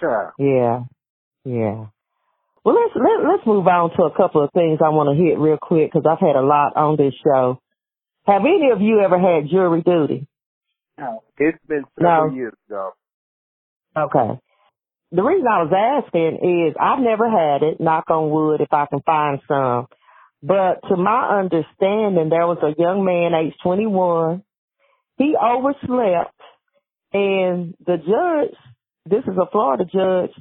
Sure. 0.00 0.32
Yeah, 0.38 0.80
yeah. 1.44 1.86
Well, 2.64 2.74
let's 2.74 2.94
let, 2.96 3.28
let's 3.30 3.46
move 3.46 3.66
on 3.66 3.90
to 3.96 4.02
a 4.04 4.16
couple 4.16 4.42
of 4.42 4.50
things 4.52 4.80
I 4.84 4.88
want 4.88 5.16
to 5.16 5.22
hit 5.22 5.38
real 5.38 5.58
quick 5.60 5.92
because 5.92 6.04
I've 6.08 6.18
had 6.18 6.36
a 6.36 6.42
lot 6.44 6.76
on 6.76 6.96
this 6.96 7.14
show. 7.22 7.60
Have 8.26 8.42
any 8.42 8.70
of 8.72 8.80
you 8.80 9.00
ever 9.00 9.18
had 9.18 9.48
jury 9.50 9.82
duty? 9.82 10.26
No. 10.98 11.22
It's 11.38 11.58
been 11.68 11.84
several 11.98 12.30
No. 12.30 12.34
years 12.34 12.54
ago. 12.68 12.92
Okay. 13.96 14.40
The 15.12 15.22
reason 15.22 15.46
I 15.46 15.62
was 15.62 16.02
asking 16.04 16.38
is 16.42 16.76
I've 16.80 16.98
never 16.98 17.30
had 17.30 17.62
it, 17.62 17.80
knock 17.80 18.10
on 18.10 18.30
wood 18.30 18.60
if 18.60 18.72
I 18.72 18.86
can 18.86 19.00
find 19.02 19.40
some. 19.46 19.86
But 20.42 20.86
to 20.88 20.96
my 20.96 21.38
understanding, 21.38 22.28
there 22.28 22.46
was 22.46 22.58
a 22.62 22.74
young 22.80 23.04
man, 23.04 23.32
age 23.32 23.54
21. 23.62 24.42
He 25.16 25.36
overslept 25.40 26.34
and 27.14 27.74
the 27.86 27.96
judge, 27.96 28.58
this 29.06 29.22
is 29.22 29.38
a 29.40 29.48
Florida 29.52 29.84
judge, 29.84 30.34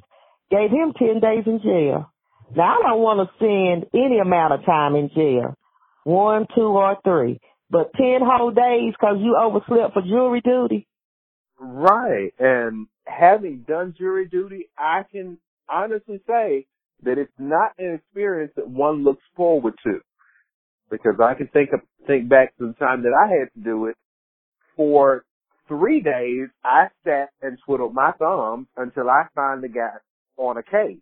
gave 0.49 0.71
him 0.71 0.93
10 0.97 1.19
days 1.19 1.43
in 1.45 1.61
jail. 1.61 2.11
Now 2.55 2.79
I 2.79 2.89
don't 2.89 3.01
want 3.01 3.29
to 3.29 3.35
spend 3.35 3.85
any 3.93 4.17
amount 4.17 4.53
of 4.53 4.65
time 4.65 4.95
in 4.95 5.09
jail. 5.15 5.55
One, 6.03 6.47
two, 6.55 6.61
or 6.61 6.97
three. 7.03 7.39
But 7.69 7.93
10 7.93 8.21
whole 8.21 8.51
days 8.51 8.93
because 8.99 9.17
you 9.19 9.37
overslept 9.39 9.93
for 9.93 10.01
jury 10.01 10.41
duty. 10.41 10.87
Right. 11.59 12.33
And 12.39 12.87
having 13.05 13.65
done 13.67 13.93
jury 13.97 14.27
duty, 14.27 14.69
I 14.77 15.03
can 15.11 15.37
honestly 15.69 16.21
say 16.27 16.65
that 17.03 17.17
it's 17.17 17.31
not 17.37 17.71
an 17.77 17.95
experience 17.95 18.53
that 18.55 18.67
one 18.67 19.03
looks 19.03 19.23
forward 19.35 19.73
to. 19.85 19.99
Because 20.89 21.15
I 21.23 21.33
can 21.33 21.47
think 21.47 21.71
of, 21.73 21.81
think 22.05 22.29
back 22.29 22.55
to 22.57 22.67
the 22.67 22.73
time 22.73 23.03
that 23.03 23.13
I 23.13 23.27
had 23.39 23.53
to 23.55 23.63
do 23.63 23.87
it. 23.87 23.95
For 24.75 25.25
three 25.67 26.01
days, 26.01 26.49
I 26.63 26.87
sat 27.03 27.29
and 27.41 27.57
twiddled 27.65 27.93
my 27.93 28.11
thumbs 28.19 28.67
until 28.77 29.09
I 29.09 29.23
finally 29.35 29.69
got 29.69 30.01
on 30.37 30.57
a 30.57 30.63
case. 30.63 31.01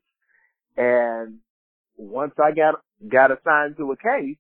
And 0.78 1.40
once 1.98 2.34
I 2.38 2.52
got, 2.52 2.76
got 3.08 3.32
assigned 3.32 3.78
to 3.78 3.92
a 3.92 3.98
case, 3.98 4.38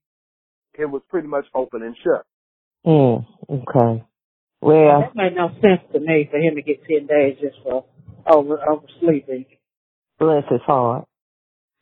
it 0.77 0.85
was 0.85 1.01
pretty 1.09 1.27
much 1.27 1.45
open 1.53 1.81
and 1.81 1.95
shut. 2.03 2.25
Mm, 2.85 3.25
okay. 3.49 4.03
Well, 4.61 5.01
That 5.01 5.15
made 5.15 5.35
no 5.35 5.49
sense 5.61 5.81
to 5.93 5.99
me 5.99 6.27
for 6.29 6.37
him 6.37 6.55
to 6.55 6.61
get 6.61 6.83
ten 6.85 7.07
days 7.07 7.37
just 7.41 7.57
for 7.63 7.85
over 8.27 8.57
oversleeping. 8.57 9.45
bless 10.19 10.43
his 10.49 10.61
heart. 10.65 11.05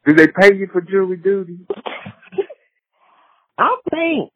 Do 0.05 0.13
they 0.13 0.27
pay 0.27 0.55
you 0.55 0.67
for 0.71 0.81
jury 0.81 1.17
duty? 1.17 1.59
I 3.57 3.75
think, 3.89 4.31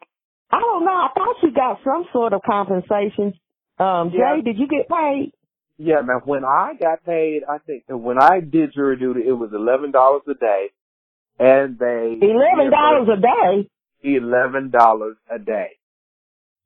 I 0.52 0.60
don't 0.60 0.84
know, 0.84 0.92
I 0.92 1.08
thought 1.16 1.36
you 1.42 1.52
got 1.54 1.80
some 1.86 2.06
sort 2.12 2.34
of 2.34 2.42
compensation. 2.46 3.34
Um, 3.80 4.12
Jay, 4.12 4.42
did 4.44 4.60
you 4.60 4.68
get 4.68 4.90
paid? 4.90 5.32
Yeah, 5.78 6.02
now 6.06 6.22
when 6.26 6.44
I 6.44 6.74
got 6.80 7.04
paid, 7.06 7.42
I 7.50 7.58
think 7.60 7.86
when 7.88 8.22
I 8.22 8.42
did 8.42 8.74
jury 8.74 8.98
duty, 8.98 9.22
it 9.26 9.32
was 9.32 9.52
eleven 9.54 9.92
dollars 9.92 10.22
a 10.30 10.34
day, 10.34 10.68
and 11.40 11.80
they 11.80 12.18
Eleven 12.22 12.70
dollars 12.70 13.08
a 13.18 13.22
day? 13.22 13.70
eleven 14.04 14.70
dollars 14.70 15.16
a 15.34 15.40
day. 15.40 15.70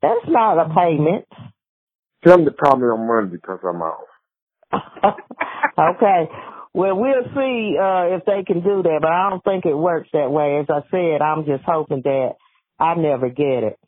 That's 0.01 0.27
not 0.27 0.57
a 0.59 0.73
payment. 0.73 1.25
Tell 2.25 2.37
them 2.37 2.45
to 2.45 2.51
call 2.51 2.77
me 2.77 2.85
on 2.85 3.07
Monday 3.07 3.37
because 3.37 3.59
I'm 3.63 3.81
off. 3.81 4.07
okay. 4.73 6.29
Well, 6.73 6.97
we'll 6.97 7.25
see 7.35 7.75
uh, 7.81 8.17
if 8.17 8.25
they 8.25 8.43
can 8.45 8.63
do 8.63 8.83
that, 8.83 8.99
but 9.01 9.11
I 9.11 9.29
don't 9.31 9.43
think 9.43 9.65
it 9.65 9.75
works 9.75 10.09
that 10.13 10.31
way. 10.31 10.59
As 10.59 10.67
I 10.69 10.81
said, 10.91 11.21
I'm 11.21 11.45
just 11.45 11.63
hoping 11.65 12.01
that 12.03 12.31
I 12.79 12.95
never 12.95 13.29
get 13.29 13.63
it. 13.63 13.79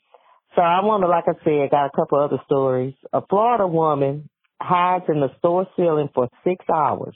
So 0.55 0.61
I 0.61 0.83
want 0.83 1.03
to, 1.03 1.07
like 1.09 1.25
I 1.27 1.37
said, 1.43 1.71
got 1.71 1.87
a 1.87 1.95
couple 1.95 2.19
other 2.19 2.41
stories. 2.45 2.95
A 3.13 3.21
Florida 3.29 3.67
woman 3.67 4.29
hides 4.61 5.05
in 5.09 5.21
the 5.21 5.29
store 5.39 5.67
ceiling 5.77 6.09
for 6.15 6.29
six 6.43 6.65
hours 6.73 7.15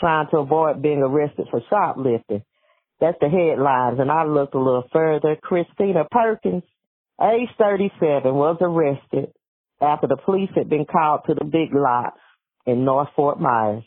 trying 0.00 0.28
to 0.30 0.38
avoid 0.38 0.82
being 0.82 1.02
arrested 1.02 1.46
for 1.50 1.62
shoplifting. 1.70 2.42
That's 3.00 3.18
the 3.20 3.28
headlines. 3.28 3.98
And 4.00 4.10
I 4.10 4.24
looked 4.24 4.54
a 4.54 4.58
little 4.60 4.88
further. 4.92 5.36
Christina 5.42 6.04
Perkins, 6.10 6.64
age 7.22 7.50
37, 7.58 8.34
was 8.34 8.58
arrested 8.60 9.32
after 9.80 10.06
the 10.06 10.16
police 10.16 10.50
had 10.54 10.68
been 10.68 10.84
called 10.84 11.22
to 11.26 11.34
the 11.34 11.44
Big 11.44 11.74
Lots 11.74 12.18
in 12.66 12.84
North 12.84 13.08
Fort 13.16 13.40
Myers. 13.40 13.84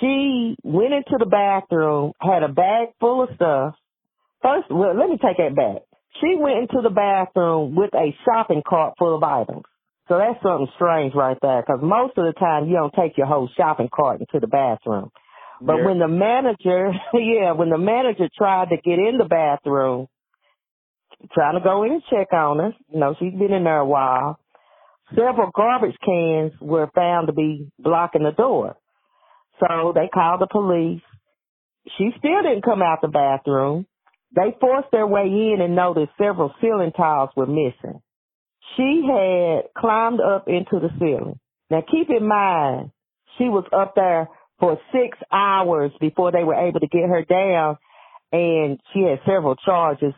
She 0.00 0.56
went 0.62 0.94
into 0.94 1.16
the 1.18 1.26
bathroom, 1.26 2.12
had 2.20 2.42
a 2.42 2.48
bag 2.48 2.88
full 3.00 3.22
of 3.22 3.30
stuff. 3.34 3.74
First, 4.42 4.70
well, 4.70 4.96
let 4.96 5.08
me 5.08 5.18
take 5.18 5.36
that 5.38 5.54
back. 5.54 5.82
She 6.20 6.34
went 6.36 6.58
into 6.58 6.82
the 6.82 6.90
bathroom 6.90 7.74
with 7.74 7.94
a 7.94 8.14
shopping 8.24 8.62
cart 8.66 8.94
full 8.98 9.16
of 9.16 9.22
items. 9.22 9.62
So 10.08 10.18
that's 10.18 10.42
something 10.42 10.68
strange 10.76 11.14
right 11.14 11.38
there, 11.40 11.62
because 11.62 11.80
most 11.82 12.18
of 12.18 12.24
the 12.24 12.32
time 12.32 12.68
you 12.68 12.74
don't 12.74 12.92
take 12.92 13.16
your 13.16 13.26
whole 13.26 13.48
shopping 13.56 13.88
cart 13.94 14.20
into 14.20 14.40
the 14.40 14.48
bathroom. 14.48 15.10
But 15.60 15.78
Yeah. 15.78 15.84
when 15.86 15.98
the 16.00 16.08
manager, 16.08 16.92
yeah, 17.14 17.52
when 17.52 17.70
the 17.70 17.78
manager 17.78 18.28
tried 18.36 18.70
to 18.70 18.76
get 18.76 18.98
in 18.98 19.18
the 19.18 19.24
bathroom, 19.24 20.08
trying 21.32 21.54
to 21.54 21.60
go 21.60 21.84
in 21.84 21.92
and 21.92 22.02
check 22.10 22.32
on 22.32 22.58
her, 22.58 22.74
you 22.88 22.98
know, 22.98 23.14
she's 23.18 23.32
been 23.32 23.52
in 23.52 23.64
there 23.64 23.78
a 23.78 23.86
while, 23.86 24.38
several 25.14 25.50
garbage 25.54 25.96
cans 26.04 26.52
were 26.60 26.90
found 26.94 27.28
to 27.28 27.32
be 27.32 27.70
blocking 27.78 28.22
the 28.22 28.32
door. 28.32 28.76
So 29.60 29.92
they 29.94 30.08
called 30.12 30.40
the 30.40 30.46
police. 30.46 31.02
She 31.98 32.10
still 32.18 32.42
didn't 32.42 32.64
come 32.64 32.82
out 32.82 33.00
the 33.02 33.08
bathroom. 33.08 33.86
They 34.34 34.56
forced 34.60 34.90
their 34.90 35.06
way 35.06 35.26
in 35.26 35.58
and 35.60 35.76
noticed 35.76 36.12
several 36.18 36.54
ceiling 36.60 36.92
tiles 36.96 37.30
were 37.36 37.46
missing. 37.46 38.00
She 38.76 39.06
had 39.06 39.64
climbed 39.76 40.20
up 40.20 40.48
into 40.48 40.80
the 40.80 40.88
ceiling. 40.98 41.38
Now 41.70 41.82
keep 41.90 42.08
in 42.08 42.26
mind, 42.26 42.90
she 43.36 43.44
was 43.44 43.64
up 43.72 43.94
there 43.94 44.28
for 44.58 44.78
six 44.92 45.18
hours 45.30 45.90
before 46.00 46.32
they 46.32 46.44
were 46.44 46.54
able 46.54 46.80
to 46.80 46.86
get 46.86 47.08
her 47.08 47.24
down 47.24 47.76
and 48.30 48.80
she 48.92 49.00
had 49.00 49.20
several 49.26 49.56
charges. 49.56 50.14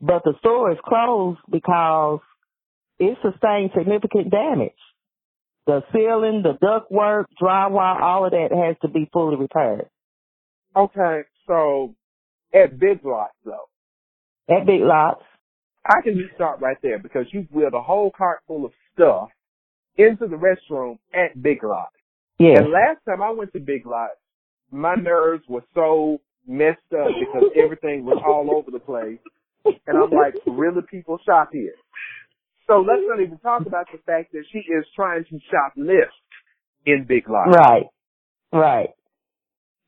But 0.00 0.22
the 0.24 0.34
store 0.38 0.72
is 0.72 0.78
closed 0.86 1.40
because 1.50 2.20
it 2.98 3.18
sustained 3.22 3.70
significant 3.76 4.30
damage. 4.30 4.72
The 5.66 5.82
ceiling, 5.92 6.42
the 6.42 6.54
ductwork, 6.64 7.26
drywall, 7.40 8.00
all 8.00 8.24
of 8.24 8.32
that 8.32 8.48
has 8.50 8.76
to 8.82 8.88
be 8.88 9.08
fully 9.12 9.36
repaired. 9.36 9.88
Okay, 10.74 11.22
so 11.46 11.94
at 12.54 12.78
Big 12.78 13.04
Lots 13.04 13.34
though, 13.44 13.68
At 14.48 14.66
Big 14.66 14.80
Lots. 14.80 15.22
I 15.84 16.02
can 16.02 16.18
just 16.18 16.34
start 16.34 16.60
right 16.60 16.76
there 16.82 16.98
because 16.98 17.26
you 17.32 17.46
wheeled 17.50 17.74
a 17.74 17.82
whole 17.82 18.10
cart 18.10 18.40
full 18.46 18.66
of 18.66 18.72
stuff 18.94 19.28
into 19.96 20.26
the 20.26 20.36
restroom 20.36 20.98
at 21.14 21.40
Big 21.42 21.62
Lots. 21.62 21.92
Yeah. 22.38 22.58
And 22.58 22.70
last 22.70 22.98
time 23.06 23.22
I 23.22 23.30
went 23.30 23.52
to 23.54 23.60
Big 23.60 23.86
Lots, 23.86 24.16
my 24.70 24.94
nerves 24.94 25.44
were 25.48 25.64
so 25.74 26.20
messed 26.46 26.78
up 26.92 27.08
because 27.18 27.50
everything 27.56 28.04
was 28.04 28.22
all 28.26 28.54
over 28.54 28.70
the 28.70 28.78
place. 28.78 29.18
And 29.64 29.98
I'm 29.98 30.10
like, 30.10 30.34
really 30.46 30.82
people 30.90 31.18
shop 31.26 31.50
here? 31.52 31.74
So 32.68 32.84
let's 32.84 33.02
not 33.08 33.20
even 33.20 33.38
talk 33.38 33.66
about 33.66 33.86
the 33.90 33.98
fact 34.04 34.32
that 34.32 34.44
she 34.52 34.58
is 34.58 34.84
trying 34.94 35.24
to 35.24 35.40
shoplift 35.48 36.12
in 36.84 37.06
Big 37.08 37.28
Lots. 37.28 37.56
Right. 37.56 37.86
Right. 38.52 38.90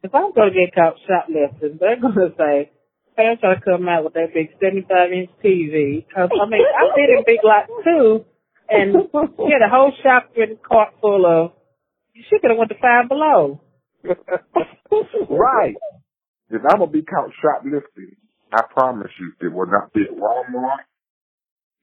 if 0.02 0.14
I'm 0.14 0.32
going 0.32 0.52
to 0.52 0.56
get 0.56 0.74
caught 0.74 0.96
shoplifting, 1.06 1.78
they're 1.78 2.00
going 2.00 2.14
to 2.14 2.32
say, 2.36 2.70
hey, 3.16 3.24
I'm 3.28 3.38
trying 3.38 3.60
to 3.60 3.64
come 3.64 3.88
out 3.88 4.04
with 4.04 4.14
that 4.14 4.32
big 4.32 4.48
75 4.60 5.12
inch 5.12 5.30
TV. 5.44 6.06
Cause 6.14 6.30
um, 6.32 6.40
I 6.40 6.48
mean, 6.48 6.64
I 6.64 6.96
did 6.96 7.18
in 7.18 7.24
Big 7.26 7.40
Lots 7.44 7.70
too, 7.84 8.24
and 8.68 8.96
she 9.12 9.52
had 9.52 9.64
a 9.64 9.68
whole 9.70 9.92
shopping 10.02 10.56
cart 10.66 10.94
full 11.00 11.26
of, 11.26 11.52
she 12.14 12.38
could 12.40 12.50
have 12.50 12.58
went 12.58 12.70
to 12.70 12.78
Five 12.80 13.08
Below. 13.08 13.60
right. 14.04 15.76
If 16.48 16.62
I'm 16.68 16.78
gonna 16.80 16.90
be 16.90 17.02
caught 17.02 17.30
shoplifting, 17.40 18.16
I 18.52 18.62
promise 18.72 19.10
you, 19.20 19.32
it 19.46 19.52
will 19.52 19.66
not 19.66 19.92
be 19.92 20.02
at 20.02 20.16
Walmart. 20.16 20.88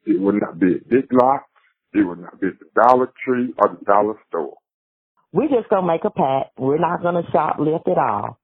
It 0.08 0.22
will 0.22 0.40
not 0.40 0.58
be 0.58 0.76
at 0.76 0.90
Big 0.90 1.12
Lots. 1.12 1.44
It 1.94 2.06
will 2.06 2.16
not 2.16 2.40
be 2.40 2.48
at 2.48 2.60
the 2.60 2.82
Dollar 2.82 3.12
Tree 3.26 3.54
or 3.58 3.78
the 3.78 3.86
Dollar 3.86 4.16
Store. 4.30 4.56
We're 5.34 5.50
just 5.50 5.70
gonna 5.70 5.86
make 5.86 6.06
a 6.06 6.10
pact. 6.10 6.58
We're 6.58 6.80
not 6.80 7.02
gonna 7.02 7.24
shoplift 7.24 7.92
at 7.92 7.98
all. 7.98 8.40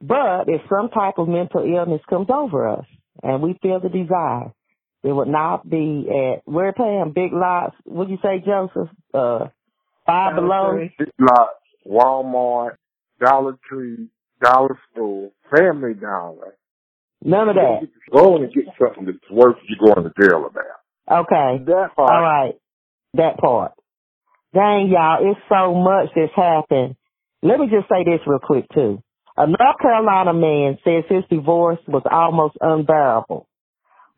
But 0.00 0.48
if 0.48 0.60
some 0.68 0.90
type 0.90 1.14
of 1.18 1.28
mental 1.28 1.62
illness 1.62 2.02
comes 2.10 2.26
over 2.28 2.68
us 2.68 2.84
and 3.22 3.40
we 3.40 3.56
feel 3.62 3.80
the 3.80 3.88
desire, 3.88 4.52
it 5.04 5.12
would 5.12 5.28
not 5.28 5.68
be 5.68 6.08
at 6.10 6.42
we're 6.44 6.72
paying 6.72 7.12
big 7.14 7.32
lots. 7.32 7.76
Would 7.86 8.10
you 8.10 8.18
say, 8.22 8.42
Joseph? 8.44 8.90
Uh, 9.14 9.46
five 10.04 10.34
below. 10.34 10.88
Big 10.98 11.08
Lots, 11.20 11.52
Walmart, 11.86 12.76
Dollar 13.20 13.56
Tree, 13.68 14.08
Dollar 14.42 14.76
Store, 14.92 15.30
Family 15.56 15.94
Dollar. 15.94 16.56
None 17.22 17.48
of 17.48 17.54
that. 17.54 17.88
Go 18.12 18.34
on 18.34 18.44
and 18.44 18.52
get 18.52 18.64
something 18.78 19.06
that's 19.06 19.30
worth 19.30 19.56
you 19.68 19.76
going 19.78 20.04
to 20.04 20.12
jail 20.20 20.44
about. 20.46 20.80
Okay. 21.10 21.58
That 21.66 21.90
part. 21.96 22.10
All 22.10 22.22
right. 22.22 22.54
That 23.14 23.38
part. 23.38 23.72
Dang, 24.54 24.88
y'all, 24.88 25.18
it's 25.20 25.40
so 25.48 25.74
much 25.74 26.10
that's 26.16 26.34
happened. 26.34 26.96
Let 27.42 27.60
me 27.60 27.66
just 27.66 27.88
say 27.88 28.04
this 28.04 28.20
real 28.26 28.40
quick, 28.42 28.66
too. 28.74 29.02
A 29.36 29.46
North 29.46 29.78
Carolina 29.82 30.32
man 30.32 30.78
says 30.82 31.04
his 31.08 31.24
divorce 31.28 31.78
was 31.86 32.02
almost 32.10 32.56
unbearable. 32.60 33.46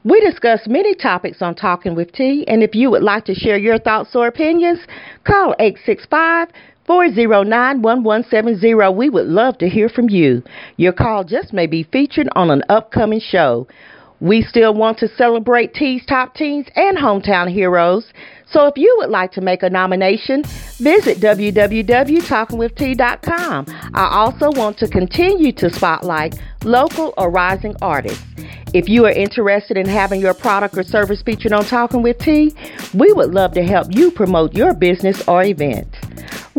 We 0.08 0.20
discuss 0.20 0.66
many 0.66 0.94
topics 0.94 1.42
on 1.42 1.54
Talking 1.54 1.94
with 1.94 2.12
T, 2.12 2.42
and 2.48 2.62
if 2.62 2.74
you 2.74 2.90
would 2.90 3.02
like 3.02 3.26
to 3.26 3.34
share 3.34 3.58
your 3.58 3.78
thoughts 3.78 4.16
or 4.16 4.26
opinions, 4.26 4.78
call 5.24 5.54
865 5.58 6.48
409 6.86 7.82
1170. 7.82 8.74
We 8.96 9.10
would 9.10 9.26
love 9.26 9.58
to 9.58 9.68
hear 9.68 9.90
from 9.90 10.08
you. 10.08 10.42
Your 10.78 10.94
call 10.94 11.24
just 11.24 11.52
may 11.52 11.66
be 11.66 11.82
featured 11.82 12.30
on 12.34 12.50
an 12.50 12.62
upcoming 12.70 13.20
show. 13.20 13.66
We 14.20 14.42
still 14.42 14.74
want 14.74 14.98
to 14.98 15.08
celebrate 15.08 15.72
T's 15.74 16.04
top 16.06 16.34
teens 16.34 16.66
and 16.74 16.98
hometown 16.98 17.48
heroes. 17.52 18.12
So 18.50 18.66
if 18.66 18.76
you 18.76 18.92
would 18.98 19.10
like 19.10 19.30
to 19.32 19.40
make 19.40 19.62
a 19.62 19.70
nomination, 19.70 20.42
visit 20.78 21.18
www.talkingwitht.com. 21.18 23.66
I 23.94 24.08
also 24.10 24.50
want 24.58 24.78
to 24.78 24.88
continue 24.88 25.52
to 25.52 25.70
spotlight 25.70 26.34
local 26.64 27.14
or 27.16 27.30
rising 27.30 27.76
artists. 27.80 28.24
If 28.74 28.88
you 28.88 29.06
are 29.06 29.12
interested 29.12 29.76
in 29.76 29.86
having 29.86 30.20
your 30.20 30.34
product 30.34 30.76
or 30.76 30.82
service 30.82 31.22
featured 31.22 31.52
on 31.52 31.64
Talking 31.64 32.02
with 32.02 32.18
T, 32.18 32.52
we 32.94 33.12
would 33.12 33.30
love 33.30 33.52
to 33.52 33.62
help 33.62 33.86
you 33.90 34.10
promote 34.10 34.54
your 34.54 34.74
business 34.74 35.22
or 35.28 35.44
event. 35.44 35.86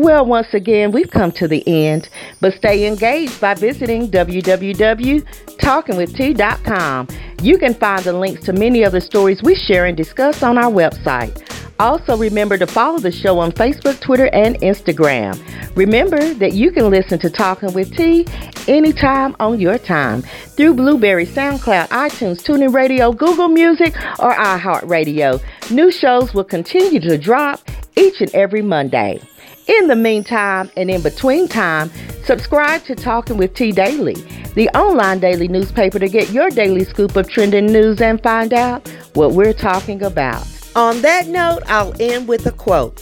Well, 0.00 0.24
once 0.24 0.54
again, 0.54 0.92
we've 0.92 1.10
come 1.10 1.30
to 1.32 1.46
the 1.46 1.62
end, 1.68 2.08
but 2.40 2.54
stay 2.54 2.86
engaged 2.86 3.38
by 3.38 3.52
visiting 3.52 4.10
www.talkingwitht.com. 4.10 7.08
You 7.42 7.58
can 7.58 7.74
find 7.74 8.02
the 8.02 8.14
links 8.14 8.42
to 8.44 8.54
many 8.54 8.82
of 8.82 8.92
the 8.92 9.02
stories 9.02 9.42
we 9.42 9.54
share 9.54 9.84
and 9.84 9.94
discuss 9.94 10.42
on 10.42 10.56
our 10.56 10.72
website. 10.72 11.46
Also, 11.78 12.16
remember 12.16 12.56
to 12.56 12.66
follow 12.66 12.98
the 12.98 13.12
show 13.12 13.38
on 13.40 13.52
Facebook, 13.52 14.00
Twitter, 14.00 14.30
and 14.32 14.56
Instagram. 14.60 15.38
Remember 15.76 16.32
that 16.32 16.54
you 16.54 16.70
can 16.70 16.88
listen 16.88 17.18
to 17.18 17.28
Talking 17.28 17.74
with 17.74 17.94
T 17.94 18.26
anytime 18.68 19.36
on 19.38 19.60
your 19.60 19.76
time 19.76 20.22
through 20.22 20.76
Blubrry, 20.76 21.26
SoundCloud, 21.26 21.88
iTunes, 21.88 22.42
TuneIn 22.42 22.72
Radio, 22.72 23.12
Google 23.12 23.48
Music, 23.48 23.94
or 24.18 24.32
iHeartRadio. 24.32 25.42
New 25.70 25.90
shows 25.90 26.32
will 26.32 26.44
continue 26.44 27.00
to 27.00 27.18
drop 27.18 27.60
each 27.96 28.22
and 28.22 28.34
every 28.34 28.62
Monday. 28.62 29.20
In 29.70 29.86
the 29.86 29.94
meantime 29.94 30.68
and 30.76 30.90
in 30.90 31.00
between 31.00 31.46
time, 31.46 31.92
subscribe 32.24 32.82
to 32.86 32.96
Talking 32.96 33.36
with 33.36 33.54
T 33.54 33.70
Daily, 33.70 34.14
the 34.56 34.68
online 34.70 35.20
daily 35.20 35.46
newspaper 35.46 36.00
to 36.00 36.08
get 36.08 36.32
your 36.32 36.50
daily 36.50 36.82
scoop 36.82 37.14
of 37.14 37.30
trending 37.30 37.66
news 37.66 38.00
and 38.00 38.20
find 38.20 38.52
out 38.52 38.88
what 39.14 39.30
we're 39.30 39.52
talking 39.52 40.02
about. 40.02 40.44
On 40.74 41.00
that 41.02 41.28
note, 41.28 41.62
I'll 41.66 41.94
end 42.02 42.26
with 42.26 42.46
a 42.46 42.50
quote 42.50 43.00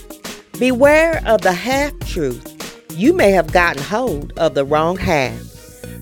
Beware 0.59 1.23
of 1.25 1.41
the 1.41 1.55
half 1.55 1.99
truth. 2.01 2.85
You 2.95 3.15
may 3.15 3.31
have 3.31 3.51
gotten 3.51 3.83
hold 3.83 4.35
of 4.37 4.53
the 4.53 4.67
wrong 4.67 4.99
half. 4.99 5.41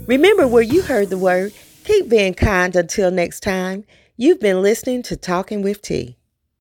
Remember 0.09 0.49
where 0.49 0.65
you 0.65 0.83
heard 0.83 1.11
the 1.11 1.19
word. 1.19 1.53
Keep 1.85 2.09
being 2.09 2.35
kind 2.35 2.75
until 2.75 3.13
next 3.13 3.45
time. 3.45 3.85
You've 4.17 4.41
been 4.41 4.63
listening 4.63 5.05
to 5.05 5.17
Talking 5.17 5.63
with 5.63 5.81
T. 5.81 6.17